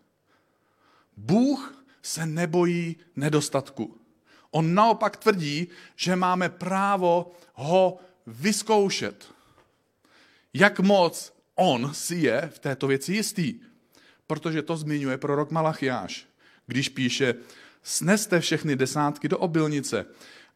Bůh 1.16 1.84
se 2.02 2.26
nebojí 2.26 2.96
nedostatku. 3.16 4.00
On 4.50 4.74
naopak 4.74 5.16
tvrdí, 5.16 5.68
že 5.96 6.16
máme 6.16 6.48
právo 6.48 7.32
ho 7.54 7.98
vyzkoušet. 8.26 9.34
Jak 10.54 10.80
moc 10.80 11.38
on 11.54 11.94
si 11.94 12.16
je 12.16 12.50
v 12.54 12.58
této 12.58 12.86
věci 12.86 13.12
jistý. 13.12 13.60
Protože 14.26 14.62
to 14.62 14.76
zmiňuje 14.76 15.18
prorok 15.18 15.50
Malachiáš, 15.50 16.26
když 16.66 16.88
píše, 16.88 17.34
sneste 17.88 18.40
všechny 18.40 18.76
desátky 18.76 19.28
do 19.28 19.38
obilnice 19.38 20.06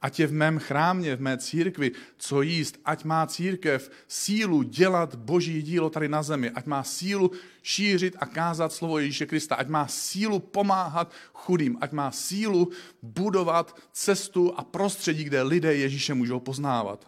ať 0.03 0.21
je 0.21 0.27
v 0.27 0.33
mém 0.33 0.59
chrámě, 0.59 1.17
v 1.17 1.21
mé 1.21 1.39
církvi, 1.39 1.93
co 2.17 2.43
jíst, 2.43 2.79
ať 2.85 3.05
má 3.05 3.27
církev 3.27 3.91
sílu 4.09 4.63
dělat 4.63 5.15
boží 5.15 5.63
dílo 5.63 5.91
tady 5.91 6.09
na 6.09 6.23
zemi, 6.23 6.51
ať 6.51 6.67
má 6.67 6.83
sílu 6.83 7.31
šířit 7.63 8.17
a 8.19 8.27
kázat 8.27 8.73
slovo 8.73 8.99
Ježíše 8.99 9.27
Krista, 9.27 9.55
ať 9.55 9.69
má 9.69 9.87
sílu 9.87 10.39
pomáhat 10.39 11.13
chudým, 11.33 11.79
ať 11.81 11.93
má 11.93 12.11
sílu 12.11 12.71
budovat 13.03 13.77
cestu 13.93 14.55
a 14.59 14.65
prostředí, 14.65 15.25
kde 15.25 15.43
lidé 15.43 15.75
Ježíše 15.75 16.15
můžou 16.15 16.41
poznávat. 16.41 17.07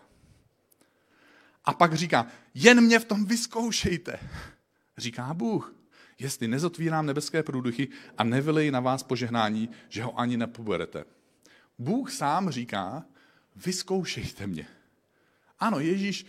A 1.64 1.72
pak 1.72 1.94
říká, 1.94 2.26
jen 2.54 2.80
mě 2.80 2.98
v 2.98 3.04
tom 3.04 3.24
vyzkoušejte, 3.24 4.18
říká 4.98 5.34
Bůh. 5.34 5.73
Jestli 6.18 6.48
nezotvírám 6.48 7.06
nebeské 7.06 7.42
průduchy 7.42 7.88
a 8.18 8.24
nevyleji 8.24 8.70
na 8.70 8.80
vás 8.80 9.02
požehnání, 9.02 9.68
že 9.88 10.02
ho 10.02 10.20
ani 10.20 10.36
nepoberete. 10.36 11.04
Bůh 11.78 12.12
sám 12.12 12.50
říká, 12.50 13.04
vyzkoušejte 13.56 14.46
mě. 14.46 14.66
Ano, 15.58 15.80
Ježíš 15.80 16.26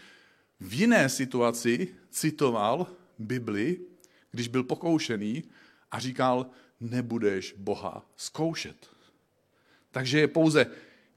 v 0.59 0.73
jiné 0.73 1.09
situaci 1.09 1.87
citoval 2.09 2.87
Bibli, 3.19 3.79
když 4.31 4.47
byl 4.47 4.63
pokoušený 4.63 5.43
a 5.91 5.99
říkal, 5.99 6.45
nebudeš 6.79 7.55
Boha 7.57 8.05
zkoušet. 8.15 8.89
Takže 9.91 10.19
je 10.19 10.27
pouze 10.27 10.65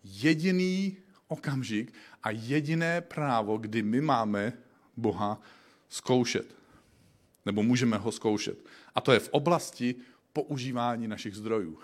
jediný 0.04 0.96
okamžik 1.28 1.92
a 2.22 2.30
jediné 2.30 3.00
právo, 3.00 3.58
kdy 3.58 3.82
my 3.82 4.00
máme 4.00 4.52
Boha 4.96 5.40
zkoušet. 5.88 6.54
Nebo 7.48 7.62
můžeme 7.62 7.96
ho 7.96 8.12
zkoušet. 8.12 8.58
A 8.94 9.00
to 9.00 9.12
je 9.12 9.20
v 9.20 9.28
oblasti 9.28 9.94
používání 10.32 11.08
našich 11.08 11.34
zdrojů. 11.34 11.78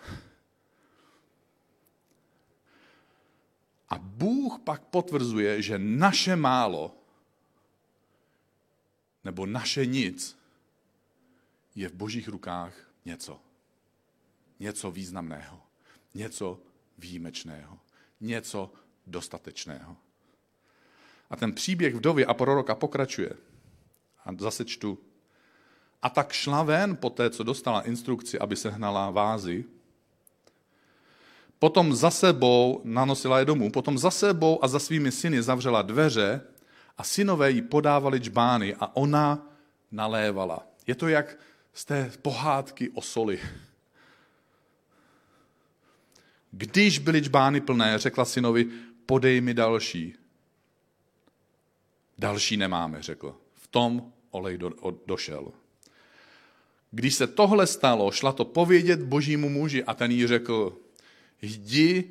A 3.89 3.99
Bůh 3.99 4.61
pak 4.65 4.85
potvrzuje, 4.85 5.63
že 5.63 5.79
naše 5.79 6.37
málo 6.37 6.97
nebo 9.25 9.47
naše 9.47 9.87
nic 9.87 10.39
je 11.75 11.89
v 11.89 11.95
božích 11.95 12.29
rukách 12.29 12.77
něco. 13.05 13.41
Něco 14.61 14.91
významného, 14.91 15.61
něco 16.15 16.61
výjimečného, 16.99 17.79
něco 18.21 18.73
dostatečného. 19.07 19.97
A 21.31 21.37
ten 21.37 21.55
příběh 21.55 21.95
vdovy 21.95 22.27
a 22.27 22.35
proroka 22.35 22.75
pokračuje. 22.75 23.33
A 24.25 24.31
zase 24.39 24.65
čtu. 24.65 24.99
A 26.05 26.09
tak 26.13 26.33
šla 26.33 26.63
ven 26.63 26.97
po 26.97 27.11
té, 27.11 27.31
co 27.31 27.43
dostala 27.43 27.81
instrukci, 27.81 28.39
aby 28.39 28.57
se 28.57 28.71
hnala 28.71 29.11
vázy, 29.11 29.65
Potom 31.65 31.95
za 31.95 32.11
sebou 32.11 32.81
nanosila 32.85 33.39
je 33.39 33.45
domů, 33.45 33.71
potom 33.71 33.99
za 33.99 34.11
sebou 34.11 34.65
a 34.65 34.69
za 34.69 34.79
svými 34.79 35.13
syny 35.13 35.43
zavřela 35.43 35.83
dveře 35.83 36.41
a 36.99 37.05
synové 37.05 37.51
jí 37.51 37.63
podávali 37.63 38.21
čbány 38.21 38.75
a 38.75 38.97
ona 38.97 39.49
nalévala. 39.93 40.67
Je 40.87 40.95
to 40.95 41.09
jak 41.09 41.39
z 41.73 41.85
té 41.85 42.13
pohádky 42.23 42.91
o 42.91 43.03
soli. 43.03 43.41
Když 46.51 46.99
byly 46.99 47.23
čbány 47.23 47.61
plné, 47.61 47.99
řekla 47.99 48.25
synovi, 48.25 48.65
podej 49.07 49.41
mi 49.41 49.55
další. 49.55 50.15
Další 52.19 52.57
nemáme, 52.57 53.03
řekl. 53.03 53.37
V 53.55 53.67
tom 53.67 54.13
olej 54.31 54.59
do, 54.59 54.71
o, 54.81 54.91
došel. 55.07 55.53
Když 56.95 57.15
se 57.15 57.27
tohle 57.27 57.67
stalo, 57.67 58.11
šla 58.11 58.33
to 58.33 58.45
povědět 58.45 59.03
božímu 59.03 59.49
muži 59.49 59.85
a 59.85 59.95
ten 59.95 60.11
jí 60.11 60.27
řekl, 60.27 60.79
jdi 61.43 62.11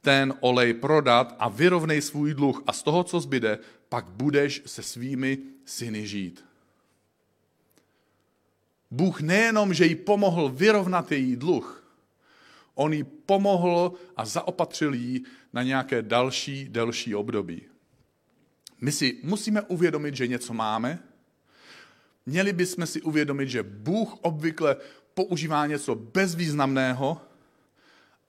ten 0.00 0.34
olej 0.40 0.74
prodat 0.74 1.36
a 1.38 1.48
vyrovnej 1.48 2.02
svůj 2.02 2.34
dluh 2.34 2.62
a 2.66 2.72
z 2.72 2.82
toho, 2.82 3.04
co 3.04 3.20
zbyde, 3.20 3.58
pak 3.88 4.06
budeš 4.06 4.62
se 4.66 4.82
svými 4.82 5.38
syny 5.64 6.06
žít. 6.06 6.44
Bůh 8.90 9.20
nejenom, 9.20 9.74
že 9.74 9.86
jí 9.86 9.94
pomohl 9.94 10.48
vyrovnat 10.48 11.12
její 11.12 11.36
dluh, 11.36 11.84
on 12.74 12.92
jí 12.92 13.04
pomohl 13.04 13.92
a 14.16 14.24
zaopatřil 14.24 14.94
jí 14.94 15.24
na 15.52 15.62
nějaké 15.62 16.02
další, 16.02 16.68
delší 16.68 17.14
období. 17.14 17.62
My 18.80 18.92
si 18.92 19.18
musíme 19.22 19.62
uvědomit, 19.62 20.16
že 20.16 20.26
něco 20.26 20.54
máme. 20.54 21.11
Měli 22.26 22.52
bychom 22.52 22.86
si 22.86 23.02
uvědomit, 23.02 23.48
že 23.48 23.62
Bůh 23.62 24.14
obvykle 24.20 24.76
používá 25.14 25.66
něco 25.66 25.94
bezvýznamného, 25.94 27.20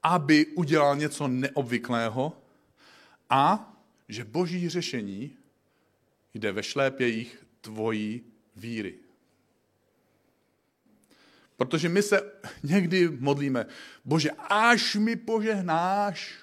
aby 0.04 0.46
udělal 0.46 0.96
něco 0.96 1.28
neobvyklého 1.28 2.34
a 3.30 3.74
že 4.10 4.26
boží 4.26 4.70
řešení 4.70 5.38
jde 6.34 6.52
ve 6.52 6.64
šlépějích 6.64 7.46
tvojí 7.62 8.22
víry. 8.56 8.96
Protože 11.58 11.90
my 11.90 12.02
se 12.04 12.32
někdy 12.64 13.10
modlíme, 13.10 13.66
bože, 14.06 14.32
až 14.50 14.96
mi 14.96 15.16
požehnáš, 15.16 16.34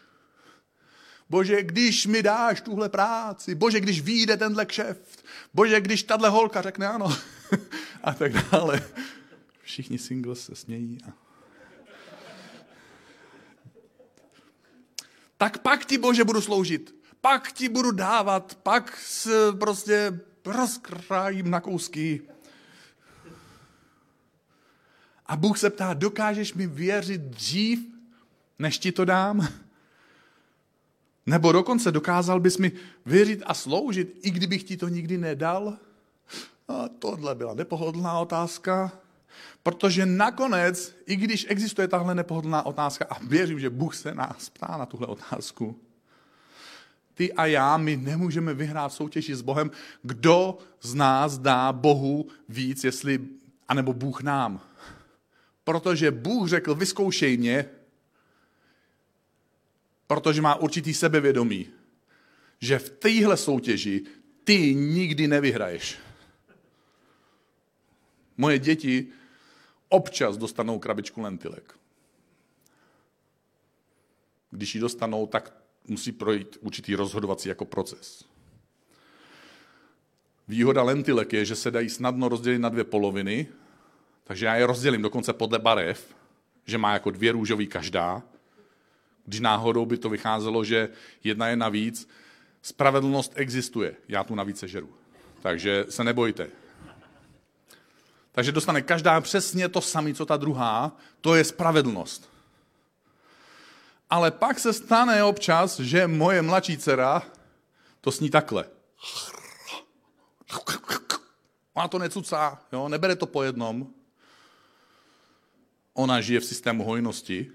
bože, 1.30 1.62
když 1.62 2.06
mi 2.06 2.22
dáš 2.22 2.60
tuhle 2.60 2.88
práci, 2.88 3.54
bože, 3.54 3.80
když 3.80 4.00
vyjde 4.00 4.36
tenhle 4.36 4.66
kšeft, 4.66 5.24
bože, 5.54 5.80
když 5.80 6.02
tahle 6.02 6.28
holka 6.28 6.62
řekne 6.62 6.88
ano, 6.88 7.16
a 8.02 8.14
tak 8.14 8.32
dále. 8.32 8.82
Všichni 9.62 9.98
singles 9.98 10.44
se 10.44 10.54
smějí. 10.54 10.98
A... 11.08 11.12
Tak 15.36 15.58
pak 15.58 15.84
ti, 15.84 15.98
bože, 15.98 16.24
budu 16.24 16.40
sloužit. 16.40 16.94
Pak 17.20 17.52
ti 17.52 17.68
budu 17.68 17.90
dávat, 17.90 18.54
pak 18.54 18.96
se 18.96 19.52
prostě 19.52 20.20
rozkrájím 20.44 21.50
na 21.50 21.60
kousky. 21.60 22.22
A 25.26 25.36
Bůh 25.36 25.58
se 25.58 25.70
ptá, 25.70 25.94
dokážeš 25.94 26.54
mi 26.54 26.66
věřit 26.66 27.20
dřív, 27.20 27.80
než 28.58 28.78
ti 28.78 28.92
to 28.92 29.04
dám? 29.04 29.48
Nebo 31.26 31.52
dokonce 31.52 31.92
dokázal 31.92 32.40
bys 32.40 32.58
mi 32.58 32.72
věřit 33.06 33.42
a 33.46 33.54
sloužit, 33.54 34.18
i 34.22 34.30
kdybych 34.30 34.64
ti 34.64 34.76
to 34.76 34.88
nikdy 34.88 35.18
nedal? 35.18 35.78
A 36.70 36.88
tohle 36.88 37.35
byla 37.35 37.54
nepohodlná 37.54 38.18
otázka, 38.18 38.92
protože 39.62 40.06
nakonec, 40.06 40.96
i 41.06 41.16
když 41.16 41.46
existuje 41.48 41.88
tahle 41.88 42.14
nepohodlná 42.14 42.66
otázka, 42.66 43.06
a 43.11 43.18
věřím, 43.24 43.61
že 43.61 43.70
Bůh 43.70 43.94
se 43.94 44.14
nás 44.14 44.50
ptá 44.50 44.76
na 44.76 44.87
tuhle 44.87 45.06
otázku, 45.06 45.80
ty 47.14 47.33
a 47.33 47.46
já, 47.46 47.76
my 47.76 47.96
nemůžeme 47.96 48.54
vyhrát 48.54 48.92
soutěži 48.92 49.35
s 49.35 49.42
Bohem, 49.42 49.70
kdo 50.02 50.59
z 50.80 50.94
nás 50.94 51.38
dá 51.38 51.72
Bohu 51.72 52.28
víc, 52.48 52.85
jestli, 52.85 53.20
anebo 53.68 53.92
Bůh 53.92 54.22
nám. 54.22 54.61
Protože 55.64 56.11
Bůh 56.11 56.48
řekl, 56.48 56.74
vyzkoušej 56.74 57.37
mě, 57.37 57.64
protože 60.06 60.42
má 60.42 60.54
určitý 60.54 60.94
sebevědomí, 60.94 61.66
že 62.61 62.78
v 62.78 62.90
téhle 62.90 63.37
soutěži 63.37 64.02
ty 64.44 64.74
nikdy 64.74 65.28
nevyhraješ. 65.28 65.98
Moje 68.40 68.59
děti 68.59 69.07
občas 69.88 70.37
dostanou 70.37 70.79
krabičku 70.79 71.20
lentilek. 71.20 71.79
Když 74.50 74.74
ji 74.74 74.81
dostanou, 74.81 75.26
tak 75.26 75.55
musí 75.88 76.12
projít 76.12 76.57
určitý 76.61 76.94
rozhodovací 76.94 77.48
jako 77.48 77.64
proces. 77.64 78.24
Výhoda 80.48 80.83
lentilek 80.83 81.33
je, 81.33 81.44
že 81.44 81.57
se 81.57 81.70
dají 81.70 81.88
snadno 81.88 82.29
rozdělit 82.29 82.59
na 82.59 82.68
dvě 82.68 82.85
poloviny, 82.85 83.48
takže 84.24 84.46
já 84.46 84.57
je 84.57 84.66
rozdělím 84.66 85.03
dokonce 85.03 85.33
podle 85.33 85.59
barev, 85.59 86.14
že 86.66 86.79
má 86.79 86.92
jako 86.92 87.11
dvě 87.11 87.33
růžový 87.33 87.66
každá. 87.66 88.22
Když 89.26 89.40
náhodou 89.40 89.87
by 89.87 89.98
to 89.98 90.09
vycházelo, 90.09 90.64
že 90.64 90.88
jedna 91.24 91.48
je 91.48 91.57
navíc, 91.57 92.09
spravedlnost 92.62 93.33
existuje. 93.35 93.96
Já 94.09 94.24
tu 94.24 94.35
navíc 94.35 94.59
sežeru. 94.59 94.90
Takže 95.42 95.87
se 95.88 96.05
nebojte. 96.05 96.59
Takže 98.32 98.52
dostane 98.52 98.82
každá 98.82 99.20
přesně 99.20 99.68
to 99.68 99.80
samé, 99.80 100.14
co 100.14 100.26
ta 100.26 100.36
druhá. 100.36 100.96
To 101.20 101.34
je 101.34 101.44
spravedlnost. 101.44 102.30
Ale 104.10 104.30
pak 104.30 104.58
se 104.58 104.72
stane 104.72 105.24
občas, 105.24 105.80
že 105.80 106.06
moje 106.06 106.42
mladší 106.42 106.78
dcera 106.78 107.22
to 108.00 108.12
sní 108.12 108.30
takhle. 108.30 108.64
Ona 111.74 111.88
to 111.88 111.98
necucá, 111.98 112.62
jo? 112.72 112.88
nebere 112.88 113.16
to 113.16 113.26
po 113.26 113.42
jednom. 113.42 113.86
Ona 115.94 116.20
žije 116.20 116.40
v 116.40 116.44
systému 116.44 116.84
hojnosti. 116.84 117.50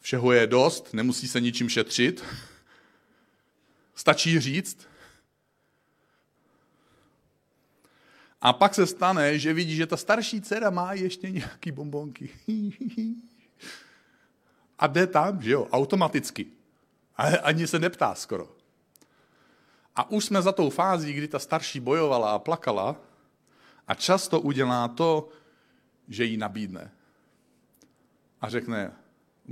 Všeho 0.00 0.32
je 0.32 0.46
dost, 0.46 0.94
nemusí 0.94 1.28
se 1.28 1.40
ničím 1.40 1.68
šetřit. 1.68 2.24
Stačí 3.94 4.40
říct. 4.40 4.88
A 8.44 8.52
pak 8.52 8.74
se 8.74 8.86
stane, 8.86 9.38
že 9.38 9.52
vidí, 9.52 9.76
že 9.76 9.86
ta 9.86 9.96
starší 9.96 10.40
dcera 10.40 10.70
má 10.70 10.92
ještě 10.92 11.30
nějaký 11.30 11.72
bombonky. 11.72 12.30
A 14.78 14.86
jde 14.86 15.06
tam, 15.06 15.42
že 15.42 15.50
jo, 15.50 15.68
automaticky. 15.72 16.46
A 17.16 17.22
ani 17.22 17.66
se 17.66 17.78
neptá 17.78 18.14
skoro. 18.14 18.56
A 19.96 20.10
už 20.10 20.24
jsme 20.24 20.42
za 20.42 20.52
tou 20.52 20.70
fází, 20.70 21.12
kdy 21.12 21.28
ta 21.28 21.38
starší 21.38 21.80
bojovala 21.80 22.34
a 22.34 22.38
plakala 22.38 22.96
a 23.88 23.94
často 23.94 24.40
udělá 24.40 24.88
to, 24.88 25.28
že 26.08 26.24
jí 26.24 26.36
nabídne. 26.36 26.90
A 28.40 28.48
řekne, 28.48 28.92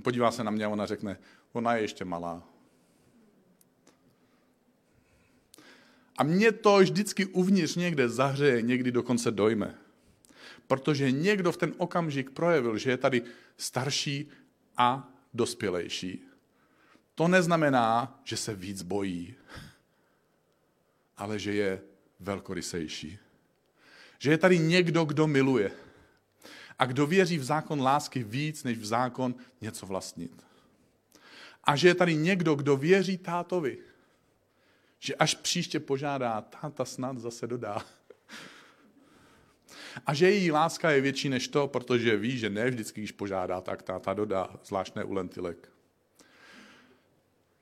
podívá 0.02 0.30
se 0.30 0.44
na 0.44 0.50
mě 0.50 0.64
a 0.64 0.68
ona 0.68 0.86
řekne, 0.86 1.18
ona 1.52 1.74
je 1.74 1.82
ještě 1.82 2.04
malá. 2.04 2.42
A 6.18 6.24
mě 6.24 6.52
to 6.52 6.78
vždycky 6.78 7.26
uvnitř 7.26 7.76
někde 7.76 8.08
zahřeje, 8.08 8.62
někdy 8.62 8.92
dokonce 8.92 9.30
dojme. 9.30 9.74
Protože 10.66 11.10
někdo 11.10 11.52
v 11.52 11.56
ten 11.56 11.74
okamžik 11.76 12.30
projevil, 12.30 12.78
že 12.78 12.90
je 12.90 12.96
tady 12.96 13.22
starší 13.56 14.28
a 14.76 15.08
dospělejší. 15.34 16.24
To 17.14 17.28
neznamená, 17.28 18.20
že 18.24 18.36
se 18.36 18.54
víc 18.54 18.82
bojí, 18.82 19.34
ale 21.16 21.38
že 21.38 21.54
je 21.54 21.82
velkorysejší. 22.20 23.18
Že 24.18 24.30
je 24.30 24.38
tady 24.38 24.58
někdo, 24.58 25.04
kdo 25.04 25.26
miluje. 25.26 25.70
A 26.78 26.86
kdo 26.86 27.06
věří 27.06 27.38
v 27.38 27.44
zákon 27.44 27.82
lásky 27.82 28.22
víc, 28.22 28.64
než 28.64 28.78
v 28.78 28.84
zákon 28.84 29.34
něco 29.60 29.86
vlastnit. 29.86 30.44
A 31.64 31.76
že 31.76 31.88
je 31.88 31.94
tady 31.94 32.14
někdo, 32.14 32.54
kdo 32.54 32.76
věří 32.76 33.18
tátovi. 33.18 33.78
Že 35.04 35.14
až 35.14 35.34
příště 35.34 35.80
požádá, 35.80 36.40
táta 36.40 36.84
snad 36.84 37.18
zase 37.18 37.46
dodá. 37.46 37.86
A 40.06 40.14
že 40.14 40.30
její 40.30 40.50
láska 40.50 40.90
je 40.90 41.00
větší 41.00 41.28
než 41.28 41.48
to, 41.48 41.68
protože 41.68 42.16
ví, 42.16 42.38
že 42.38 42.50
ne 42.50 42.70
vždycky, 42.70 43.00
když 43.00 43.12
požádá, 43.12 43.60
tak 43.60 43.82
táta 43.82 44.14
dodá, 44.14 44.50
zvláštné 44.64 45.04
u 45.04 45.12
lentilek. 45.12 45.72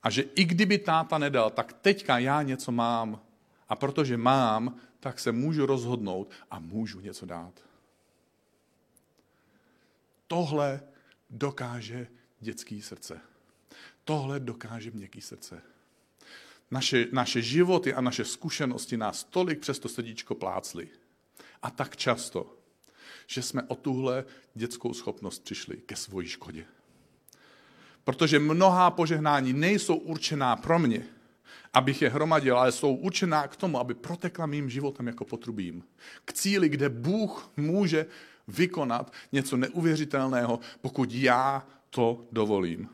A 0.03 0.11
že 0.11 0.23
i 0.23 0.45
kdyby 0.45 0.79
táta 0.79 1.19
nedal, 1.19 1.51
tak 1.51 1.73
teďka 1.73 2.19
já 2.19 2.43
něco 2.43 2.73
mám. 2.73 3.21
A 3.69 3.77
protože 3.77 4.17
mám, 4.17 4.81
tak 5.01 5.21
se 5.21 5.33
můžu 5.33 5.67
rozhodnout 5.67 6.31
a 6.51 6.59
můžu 6.59 7.01
něco 7.01 7.27
dát. 7.27 7.61
Tohle 10.27 10.81
dokáže 11.31 12.07
dětský 12.41 12.83
srdce. 12.83 13.21
Tohle 14.05 14.41
dokáže 14.41 14.91
měkký 14.91 15.21
srdce. 15.21 15.70
Naše, 16.71 17.07
naše 17.13 17.43
životy 17.43 17.95
a 17.95 18.01
naše 18.01 18.25
zkušenosti 18.25 18.97
nás 18.97 19.25
tolik 19.25 19.59
přes 19.59 19.79
to 19.79 19.89
srdíčko 19.89 20.35
plácly. 20.35 20.89
A 21.63 21.71
tak 21.71 21.97
často, 21.97 22.57
že 23.27 23.43
jsme 23.43 23.63
o 23.63 23.75
tuhle 23.75 24.25
dětskou 24.55 24.95
schopnost 24.95 25.45
přišli 25.45 25.77
ke 25.77 25.97
svoji 25.97 26.29
škodě. 26.29 26.65
Protože 28.05 28.39
mnohá 28.39 28.91
požehnání 28.91 29.53
nejsou 29.53 29.97
určená 29.97 30.57
pro 30.57 30.79
mě, 30.79 31.07
abych 31.73 32.03
je 32.03 32.09
hromadil, 32.11 32.59
ale 32.59 32.73
jsou 32.73 32.95
určená 32.95 33.49
k 33.49 33.57
tomu, 33.57 33.79
aby 33.79 33.95
protekla 33.95 34.47
mým 34.47 34.71
životem 34.71 35.07
jako 35.07 35.25
potrubím. 35.25 35.85
K 36.25 36.33
cíli, 36.33 36.69
kde 36.69 36.89
Bůh 36.89 37.53
může 37.57 38.07
vykonat 38.49 39.13
něco 39.33 39.57
neuvěřitelného, 39.57 40.61
pokud 40.81 41.13
já 41.13 41.67
to 41.91 42.25
dovolím. 42.33 42.89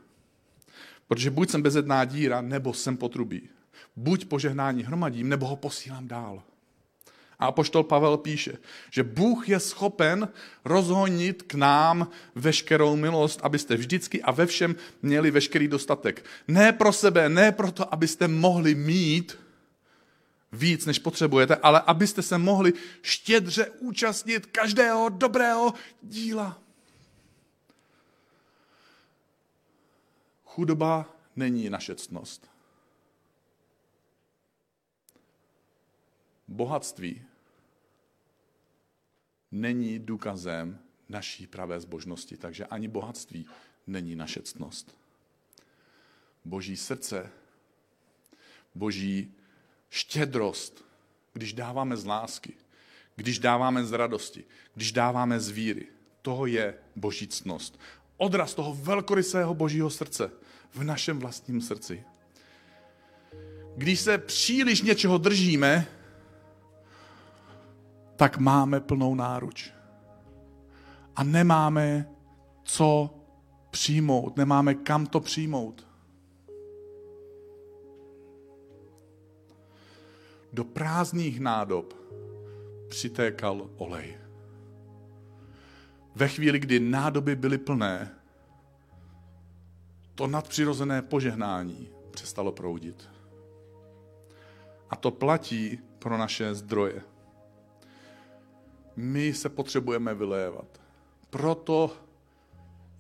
Protože 1.09 1.31
buď 1.31 1.51
jsem 1.51 1.63
bezedná 1.63 2.05
díra, 2.05 2.41
nebo 2.41 2.75
jsem 2.75 2.97
potrubí. 2.97 3.49
Buď 3.97 4.25
požehnání 4.25 4.83
hromadím, 4.83 5.29
nebo 5.29 5.47
ho 5.47 5.57
posílám 5.57 6.09
dál. 6.09 6.43
A 7.39 7.47
apoštol 7.47 7.83
Pavel 7.83 8.17
píše, 8.17 8.59
že 8.91 9.03
Bůh 9.03 9.49
je 9.49 9.61
schopen 9.61 10.29
rozhonit 10.65 11.43
k 11.43 11.55
nám 11.55 12.09
veškerou 12.35 12.97
milost, 12.97 13.41
abyste 13.43 13.77
vždycky 13.77 14.23
a 14.23 14.31
ve 14.31 14.47
všem 14.47 14.77
měli 15.03 15.31
veškerý 15.31 15.69
dostatek. 15.69 16.25
Ne 16.49 16.73
pro 16.73 16.93
sebe, 16.93 17.29
ne 17.29 17.53
proto, 17.53 17.95
abyste 17.95 18.29
mohli 18.29 18.75
mít 18.75 19.39
víc, 20.53 20.87
než 20.87 20.99
potřebujete, 20.99 21.57
ale 21.57 21.81
abyste 21.87 22.23
se 22.23 22.39
mohli 22.39 22.73
štědře 23.03 23.67
účastnit 23.79 24.47
každého 24.47 25.09
dobrého 25.09 25.75
díla. 26.03 26.59
Chudoba 30.45 31.17
není 31.37 31.71
naše 31.71 31.95
ctnost. 31.95 32.56
Bohatství 36.49 37.23
není 39.51 39.99
důkazem 39.99 40.79
naší 41.09 41.47
pravé 41.47 41.81
zbožnosti, 41.81 42.37
takže 42.37 42.67
ani 42.67 42.89
bohatství 42.89 43.47
není 43.87 44.17
naše 44.17 44.43
ctnost. 44.43 44.97
Boží 46.45 46.77
srdce, 46.77 47.31
boží 48.75 49.35
štědrost, 49.91 50.85
když 51.33 51.53
dáváme 51.53 51.97
z 51.97 52.05
lásky, 52.05 52.55
když 53.17 53.39
dáváme 53.39 53.85
z 53.85 53.93
radosti, 53.93 54.45
když 54.75 54.93
dáváme 54.93 55.41
z 55.41 55.49
víry, 55.49 55.87
toho 56.23 56.47
je 56.47 56.75
boží 56.97 57.29
ctnost. 57.29 57.79
Odraz 58.17 58.55
toho 58.55 58.75
velkorysého 58.75 59.55
božího 59.55 59.91
srdce 59.91 60.31
v 60.75 60.85
našem 60.85 61.19
vlastním 61.19 61.61
srdci. 61.61 62.05
Když 63.77 64.01
se 64.01 64.19
příliš 64.19 64.83
něčeho 64.83 65.19
držíme, 65.19 65.87
tak 68.17 68.39
máme 68.39 68.81
plnou 68.81 69.15
náruč. 69.15 69.73
A 71.17 71.25
nemáme 71.25 72.09
co 72.65 73.11
přijmout, 73.71 74.37
nemáme 74.37 74.75
kam 74.75 75.07
to 75.07 75.21
přijmout. 75.21 75.87
Do 80.53 80.65
prázdných 80.65 81.41
nádob 81.41 81.95
přitékal 82.89 83.71
olej. 83.77 84.19
Ve 86.15 86.29
chvíli, 86.29 86.59
kdy 86.59 86.81
nádoby 86.81 87.37
byly 87.37 87.59
plné, 87.59 88.15
to 90.15 90.27
nadpřirozené 90.27 91.03
požehnání 91.03 91.91
přestalo 92.11 92.53
proudit. 92.53 93.11
A 94.91 94.97
to 94.97 95.11
platí 95.11 95.79
pro 95.99 96.19
naše 96.19 96.55
zdroje. 96.55 97.16
My 98.97 99.35
se 99.35 99.49
potřebujeme 99.49 100.15
vylévat. 100.15 100.81
Proto 101.31 101.97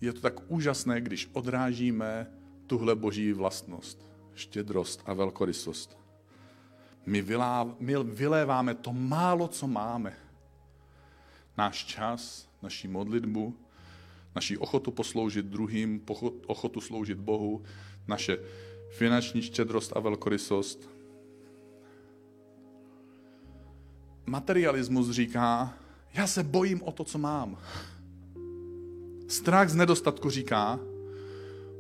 je 0.01 0.13
to 0.13 0.21
tak 0.21 0.51
úžasné, 0.51 1.01
když 1.01 1.31
odrážíme 1.33 2.31
tuhle 2.67 2.95
boží 2.95 3.33
vlastnost, 3.33 4.11
štědrost 4.35 5.03
a 5.07 5.13
velkorysost. 5.13 5.99
My, 7.07 7.23
vylá, 7.23 7.77
my 7.79 7.95
vyléváme 8.05 8.75
to 8.75 8.93
málo, 8.93 9.49
co 9.49 9.67
máme. 9.67 10.17
Náš 11.59 11.85
čas, 11.85 12.49
naší 12.63 12.89
modlitbu, 12.89 13.57
naší 14.35 14.59
ochotu 14.59 14.91
posloužit 14.91 15.47
druhým, 15.47 16.03
ochotu 16.47 16.81
sloužit 16.81 17.19
Bohu, 17.19 17.63
naše 18.09 18.39
finanční 18.91 19.43
štědrost 19.43 19.97
a 19.97 20.01
velkorysost. 20.01 20.91
Materialismus 24.27 25.11
říká, 25.11 25.75
já 26.17 26.27
se 26.27 26.43
bojím 26.43 26.83
o 26.83 26.93
to, 26.93 27.05
co 27.05 27.19
mám. 27.19 27.59
Strach 29.29 29.69
z 29.69 29.75
nedostatku 29.75 30.31
říká, 30.31 30.81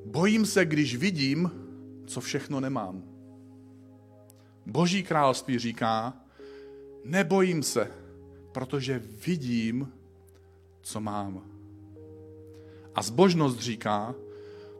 bojím 0.04 0.46
se, 0.46 0.64
když 0.64 0.96
vidím, 0.96 1.50
co 2.06 2.20
všechno 2.20 2.60
nemám. 2.60 3.02
Boží 4.66 5.02
království 5.02 5.58
říká, 5.58 6.14
nebojím 7.04 7.62
se, 7.62 7.90
protože 8.52 9.02
vidím, 9.26 9.92
co 10.80 11.00
mám. 11.00 11.42
A 12.94 13.02
zbožnost 13.02 13.58
říká, 13.58 14.14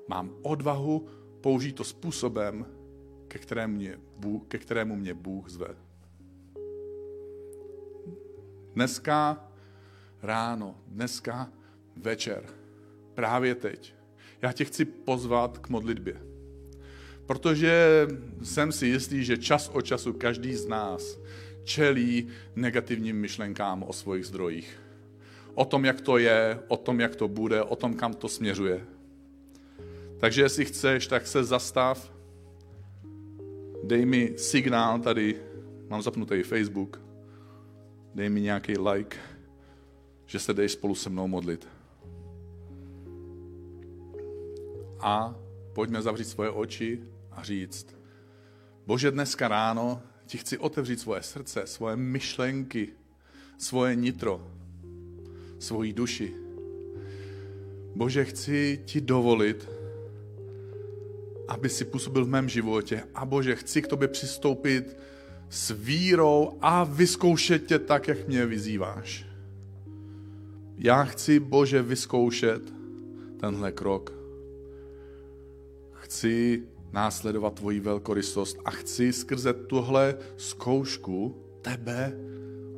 mám 0.08 0.30
odvahu 0.42 1.06
použít 1.40 1.72
to 1.72 1.84
způsobem, 1.84 2.66
ke 3.28 3.38
kterému 3.38 3.74
mě 3.74 3.98
Bůh, 4.16 4.42
ke 4.48 4.58
kterému 4.58 4.96
mě 4.96 5.14
Bůh 5.14 5.48
zve. 5.48 5.68
Dneska 8.74 9.45
ráno, 10.26 10.74
dneska 10.86 11.52
večer, 11.96 12.44
právě 13.14 13.54
teď, 13.54 13.94
já 14.42 14.52
tě 14.52 14.64
chci 14.64 14.84
pozvat 14.84 15.58
k 15.58 15.68
modlitbě. 15.68 16.16
Protože 17.26 18.06
jsem 18.42 18.72
si 18.72 18.86
jistý, 18.86 19.24
že 19.24 19.38
čas 19.38 19.68
od 19.68 19.82
času 19.82 20.12
každý 20.12 20.54
z 20.54 20.66
nás 20.66 21.18
čelí 21.64 22.28
negativním 22.56 23.16
myšlenkám 23.16 23.82
o 23.82 23.92
svých 23.92 24.26
zdrojích. 24.26 24.80
O 25.54 25.64
tom, 25.64 25.84
jak 25.84 26.00
to 26.00 26.18
je, 26.18 26.58
o 26.68 26.76
tom, 26.76 27.00
jak 27.00 27.16
to 27.16 27.28
bude, 27.28 27.62
o 27.62 27.76
tom, 27.76 27.94
kam 27.94 28.14
to 28.14 28.28
směřuje. 28.28 28.86
Takže 30.18 30.42
jestli 30.42 30.64
chceš, 30.64 31.06
tak 31.06 31.26
se 31.26 31.44
zastav, 31.44 32.12
dej 33.84 34.06
mi 34.06 34.34
signál 34.36 34.98
tady, 34.98 35.36
mám 35.88 36.02
zapnutý 36.02 36.42
Facebook, 36.42 37.00
dej 38.14 38.28
mi 38.28 38.40
nějaký 38.40 38.78
like, 38.78 39.16
že 40.26 40.38
se 40.38 40.54
dej 40.54 40.68
spolu 40.68 40.94
se 40.94 41.10
mnou 41.10 41.28
modlit. 41.28 41.68
A 45.00 45.34
pojďme 45.72 46.02
zavřít 46.02 46.28
svoje 46.28 46.50
oči 46.50 47.00
a 47.32 47.42
říct, 47.42 47.96
Bože, 48.86 49.10
dneska 49.10 49.48
ráno 49.48 50.02
ti 50.26 50.38
chci 50.38 50.58
otevřít 50.58 51.00
svoje 51.00 51.22
srdce, 51.22 51.66
svoje 51.66 51.96
myšlenky, 51.96 52.88
svoje 53.58 53.96
nitro, 53.96 54.50
svoji 55.58 55.92
duši. 55.92 56.34
Bože, 57.94 58.24
chci 58.24 58.82
ti 58.84 59.00
dovolit, 59.00 59.68
aby 61.48 61.68
si 61.68 61.84
působil 61.84 62.24
v 62.24 62.28
mém 62.28 62.48
životě. 62.48 63.02
A 63.14 63.24
Bože, 63.24 63.56
chci 63.56 63.82
k 63.82 63.86
tobě 63.86 64.08
přistoupit 64.08 64.96
s 65.48 65.70
vírou 65.70 66.58
a 66.60 66.84
vyzkoušet 66.84 67.66
tě 67.66 67.78
tak, 67.78 68.08
jak 68.08 68.28
mě 68.28 68.46
vyzýváš. 68.46 69.26
Já 70.78 71.04
chci, 71.04 71.40
Bože, 71.40 71.82
vyzkoušet 71.82 72.62
tenhle 73.40 73.72
krok. 73.72 74.12
Chci 75.92 76.62
následovat 76.92 77.54
tvoji 77.54 77.80
velkorysost 77.80 78.58
a 78.64 78.70
chci 78.70 79.12
skrze 79.12 79.52
tuhle 79.52 80.16
zkoušku 80.36 81.36
tebe 81.62 82.12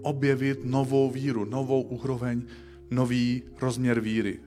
objevit 0.03 0.65
novou 0.65 1.11
víru, 1.11 1.45
novou 1.45 1.83
úroveň, 1.83 2.43
nový 2.91 3.43
rozměr 3.61 4.01
víry. 4.01 4.41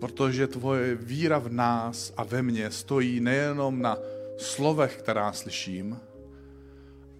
Protože 0.00 0.46
tvoje 0.46 0.94
víra 0.94 1.38
v 1.38 1.52
nás 1.52 2.12
a 2.16 2.24
ve 2.24 2.42
mně 2.42 2.70
stojí 2.70 3.20
nejenom 3.20 3.82
na 3.82 3.98
slovech, 4.38 4.96
která 4.96 5.32
slyším, 5.32 5.98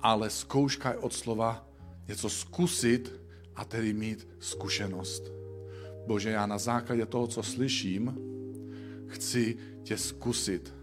ale 0.00 0.30
zkouška 0.30 0.90
je 0.90 0.96
od 0.96 1.12
slova 1.12 1.68
něco 2.08 2.30
zkusit 2.30 3.25
a 3.56 3.64
tedy 3.64 3.92
mít 3.92 4.28
zkušenost. 4.38 5.32
Bože, 6.06 6.30
já 6.30 6.46
na 6.46 6.58
základě 6.58 7.06
toho, 7.06 7.26
co 7.26 7.42
slyším, 7.42 8.14
chci 9.06 9.56
tě 9.82 9.98
zkusit 9.98 10.74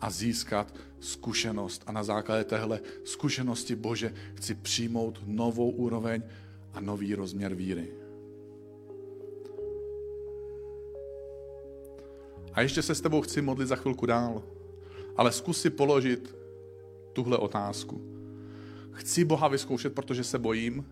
a 0.00 0.10
získat 0.10 0.74
zkušenost. 1.00 1.82
A 1.86 1.92
na 1.92 2.04
základě 2.04 2.44
téhle 2.44 2.80
zkušenosti, 3.04 3.76
Bože, 3.76 4.14
chci 4.34 4.54
přijmout 4.54 5.20
novou 5.26 5.70
úroveň 5.70 6.22
a 6.72 6.80
nový 6.80 7.14
rozměr 7.14 7.54
víry. 7.54 7.92
A 12.52 12.60
ještě 12.60 12.82
se 12.82 12.94
s 12.94 13.00
tebou 13.00 13.22
chci 13.22 13.42
modlit 13.42 13.68
za 13.68 13.76
chvilku 13.76 14.06
dál. 14.06 14.42
Ale 15.16 15.32
zkus 15.32 15.60
si 15.60 15.70
položit 15.70 16.34
tuhle 17.12 17.38
otázku. 17.38 18.00
Chci 18.92 19.24
Boha 19.24 19.48
vyzkoušet, 19.48 19.94
protože 19.94 20.24
se 20.24 20.38
bojím? 20.38 20.86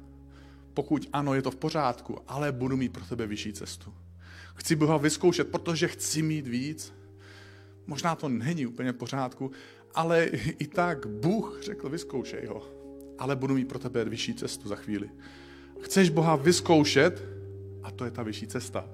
Pokud 0.81 1.09
ano, 1.13 1.35
je 1.35 1.43
to 1.43 1.51
v 1.51 1.57
pořádku, 1.57 2.19
ale 2.29 2.53
budu 2.53 2.77
mít 2.77 2.93
pro 2.93 3.05
tebe 3.05 3.27
vyšší 3.27 3.53
cestu. 3.53 3.93
Chci 4.55 4.77
Boha 4.77 4.97
vyzkoušet, 4.97 5.49
protože 5.49 5.89
chci 5.89 6.23
mít 6.23 6.47
víc? 6.47 6.93
Možná 7.87 8.15
to 8.15 8.29
není 8.29 8.67
úplně 8.67 8.93
v 8.93 8.97
pořádku, 8.97 9.51
ale 9.95 10.25
i 10.59 10.67
tak 10.67 11.07
Bůh 11.07 11.59
řekl, 11.63 11.89
vyzkoušej 11.89 12.47
ho. 12.47 12.63
Ale 13.19 13.37
budu 13.37 13.55
mít 13.55 13.69
pro 13.69 13.79
tebe 13.79 14.05
vyšší 14.05 14.35
cestu 14.35 14.69
za 14.69 14.77
chvíli. 14.77 15.11
Chceš 15.81 16.11
Boha 16.11 16.37
vyzkoušet 16.37 17.25
a 17.83 17.91
to 17.91 18.05
je 18.05 18.11
ta 18.11 18.23
vyšší 18.23 18.47
cesta. 18.47 18.89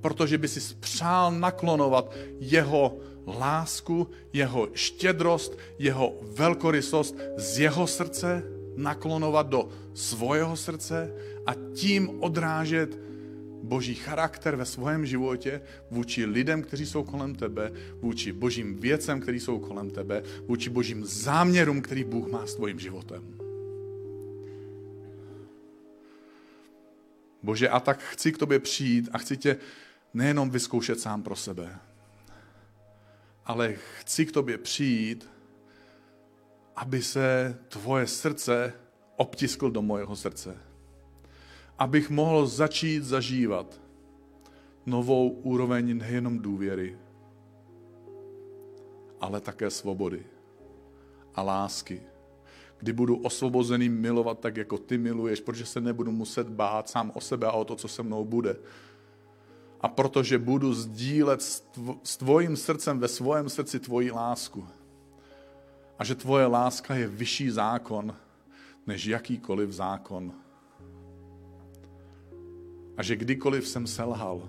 Protože 0.00 0.38
by 0.38 0.48
si 0.48 0.74
přál 0.74 1.32
naklonovat 1.32 2.14
jeho 2.38 2.98
lásku, 3.26 4.10
jeho 4.32 4.68
štědrost, 4.74 5.58
jeho 5.78 6.14
velkorysost 6.22 7.16
z 7.36 7.58
jeho 7.58 7.86
srdce 7.86 8.57
naklonovat 8.78 9.48
do 9.48 9.68
svého 9.94 10.56
srdce 10.56 11.12
a 11.46 11.54
tím 11.74 12.22
odrážet 12.22 12.98
boží 13.62 13.94
charakter 13.94 14.56
ve 14.56 14.64
svém 14.64 15.06
životě 15.06 15.60
vůči 15.90 16.24
lidem, 16.24 16.62
kteří 16.62 16.86
jsou 16.86 17.04
kolem 17.04 17.34
tebe, 17.34 17.72
vůči 18.00 18.32
božím 18.32 18.78
věcem, 18.78 19.20
který 19.20 19.40
jsou 19.40 19.58
kolem 19.58 19.90
tebe, 19.90 20.22
vůči 20.46 20.70
božím 20.70 21.04
záměrům, 21.04 21.82
který 21.82 22.04
Bůh 22.04 22.28
má 22.28 22.46
s 22.46 22.54
tvojím 22.54 22.78
životem. 22.78 23.38
Bože, 27.42 27.68
a 27.68 27.80
tak 27.80 28.02
chci 28.02 28.32
k 28.32 28.38
tobě 28.38 28.58
přijít 28.58 29.08
a 29.12 29.18
chci 29.18 29.36
tě 29.36 29.56
nejenom 30.14 30.50
vyzkoušet 30.50 31.00
sám 31.00 31.22
pro 31.22 31.36
sebe, 31.36 31.78
ale 33.46 33.74
chci 33.98 34.26
k 34.26 34.32
tobě 34.32 34.58
přijít 34.58 35.37
aby 36.78 37.02
se 37.02 37.58
tvoje 37.68 38.06
srdce 38.06 38.72
obtiskl 39.16 39.70
do 39.70 39.82
mojeho 39.82 40.16
srdce. 40.16 40.56
Abych 41.78 42.10
mohl 42.10 42.46
začít 42.46 43.04
zažívat 43.04 43.80
novou 44.86 45.28
úroveň 45.28 45.98
nejenom 45.98 46.38
důvěry, 46.38 46.98
ale 49.20 49.40
také 49.40 49.70
svobody 49.70 50.26
a 51.34 51.42
lásky. 51.42 52.02
Kdy 52.78 52.92
budu 52.92 53.16
osvobozený 53.16 53.88
milovat 53.88 54.38
tak, 54.38 54.56
jako 54.56 54.78
ty 54.78 54.98
miluješ, 54.98 55.40
protože 55.40 55.66
se 55.66 55.80
nebudu 55.80 56.12
muset 56.12 56.48
bát 56.48 56.88
sám 56.88 57.12
o 57.14 57.20
sebe 57.20 57.46
a 57.46 57.52
o 57.52 57.64
to, 57.64 57.76
co 57.76 57.88
se 57.88 58.02
mnou 58.02 58.24
bude. 58.24 58.56
A 59.80 59.88
protože 59.88 60.38
budu 60.38 60.74
sdílet 60.74 61.42
s 62.02 62.16
tvojím 62.16 62.56
srdcem 62.56 62.98
ve 62.98 63.08
svém 63.08 63.48
srdci 63.48 63.80
tvoji 63.80 64.10
lásku. 64.10 64.68
A 65.98 66.04
že 66.04 66.14
tvoje 66.14 66.46
láska 66.46 66.94
je 66.94 67.08
vyšší 67.08 67.50
zákon, 67.50 68.14
než 68.86 69.06
jakýkoliv 69.06 69.72
zákon. 69.72 70.32
A 72.96 73.02
že 73.02 73.16
kdykoliv 73.16 73.68
jsem 73.68 73.86
selhal 73.86 74.48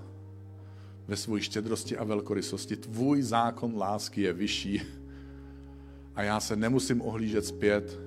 ve 1.07 1.17
své 1.17 1.41
štědrosti 1.41 1.97
a 1.97 2.03
velkorysosti, 2.03 2.75
tvůj 2.75 3.21
zákon 3.21 3.77
lásky 3.77 4.21
je 4.21 4.33
vyšší. 4.33 4.81
A 6.15 6.23
já 6.23 6.39
se 6.39 6.55
nemusím 6.55 7.01
ohlížet 7.01 7.45
zpět, 7.45 7.99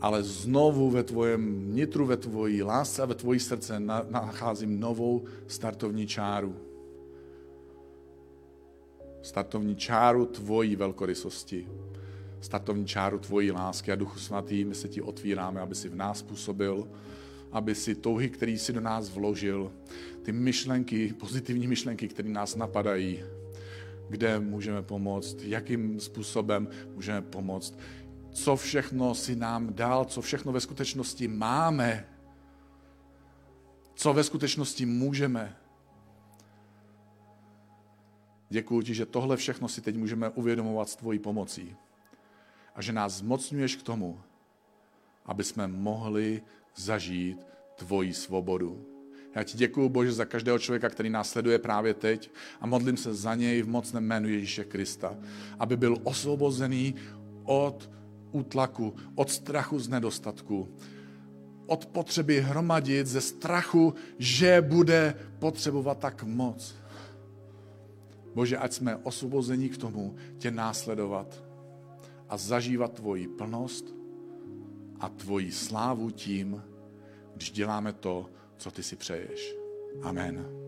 ale 0.00 0.22
znovu 0.22 0.90
ve 0.90 1.02
tvojem 1.02 1.74
nitru, 1.74 2.06
ve 2.06 2.16
tvojí 2.16 2.62
lásce 2.62 3.02
a 3.02 3.06
ve 3.06 3.14
tvojí 3.14 3.40
srdce 3.40 3.80
nacházím 4.10 4.80
novou 4.80 5.24
startovní 5.46 6.06
čáru. 6.06 6.56
Startovní 9.22 9.76
čáru 9.76 10.26
tvojí 10.26 10.76
velkorysosti. 10.76 11.68
Startovní 12.40 12.86
čáru 12.86 13.18
tvojí 13.18 13.50
lásky 13.50 13.92
a 13.92 13.94
Duchu 13.94 14.18
Svatý, 14.18 14.64
my 14.64 14.74
se 14.74 14.88
ti 14.88 15.02
otvíráme, 15.02 15.60
aby 15.60 15.74
si 15.74 15.88
v 15.88 15.94
nás 15.94 16.22
působil, 16.22 16.88
aby 17.52 17.74
si 17.74 17.94
touhy, 17.94 18.30
který 18.30 18.58
si 18.58 18.72
do 18.72 18.80
nás 18.80 19.10
vložil, 19.10 19.72
ty 20.22 20.32
myšlenky, 20.32 21.12
pozitivní 21.12 21.66
myšlenky, 21.66 22.08
které 22.08 22.28
nás 22.28 22.56
napadají, 22.56 23.22
kde 24.08 24.40
můžeme 24.40 24.82
pomoct, 24.82 25.42
jakým 25.42 26.00
způsobem 26.00 26.68
můžeme 26.94 27.22
pomoct, 27.22 27.78
co 28.30 28.56
všechno 28.56 29.14
si 29.14 29.36
nám 29.36 29.74
dal, 29.74 30.04
co 30.04 30.20
všechno 30.20 30.52
ve 30.52 30.60
skutečnosti 30.60 31.28
máme, 31.28 32.08
co 33.94 34.12
ve 34.12 34.24
skutečnosti 34.24 34.86
můžeme. 34.86 35.56
Děkuji 38.50 38.82
ti, 38.82 38.94
že 38.94 39.06
tohle 39.06 39.36
všechno 39.36 39.68
si 39.68 39.80
teď 39.80 39.96
můžeme 39.96 40.28
uvědomovat 40.28 40.88
s 40.88 40.96
tvojí 40.96 41.18
pomocí 41.18 41.76
a 42.76 42.82
že 42.82 42.92
nás 42.92 43.24
zmocňuješ 43.24 43.76
k 43.76 43.82
tomu, 43.82 44.20
aby 45.26 45.44
jsme 45.44 45.66
mohli 45.66 46.42
zažít 46.76 47.46
tvoji 47.76 48.14
svobodu. 48.14 48.84
Já 49.34 49.42
ti 49.42 49.58
děkuji, 49.58 49.88
Bože, 49.88 50.12
za 50.12 50.24
každého 50.24 50.58
člověka, 50.58 50.88
který 50.88 51.10
nás 51.10 51.30
sleduje 51.30 51.58
právě 51.58 51.94
teď 51.94 52.30
a 52.60 52.66
modlím 52.66 52.96
se 52.96 53.14
za 53.14 53.34
něj 53.34 53.62
v 53.62 53.68
mocném 53.68 54.04
jménu 54.04 54.28
Ježíše 54.28 54.64
Krista, 54.64 55.16
aby 55.58 55.76
byl 55.76 55.96
osvobozený 56.04 56.94
od 57.44 57.90
útlaku, 58.32 58.96
od 59.14 59.30
strachu 59.30 59.78
z 59.78 59.88
nedostatku, 59.88 60.68
od 61.66 61.86
potřeby 61.86 62.40
hromadit, 62.40 63.06
ze 63.06 63.20
strachu, 63.20 63.94
že 64.18 64.60
bude 64.60 65.14
potřebovat 65.38 65.98
tak 65.98 66.22
moc. 66.22 66.74
Bože, 68.34 68.56
ať 68.56 68.72
jsme 68.72 68.96
osvobození 68.96 69.68
k 69.68 69.76
tomu 69.76 70.16
tě 70.38 70.50
následovat 70.50 71.45
a 72.28 72.36
zažívat 72.36 72.92
tvoji 72.92 73.28
plnost 73.28 73.94
a 75.00 75.08
tvoji 75.08 75.52
slávu 75.52 76.10
tím, 76.10 76.62
když 77.34 77.50
děláme 77.50 77.92
to, 77.92 78.30
co 78.56 78.70
ty 78.70 78.82
si 78.82 78.96
přeješ. 78.96 79.54
Amen. 80.02 80.65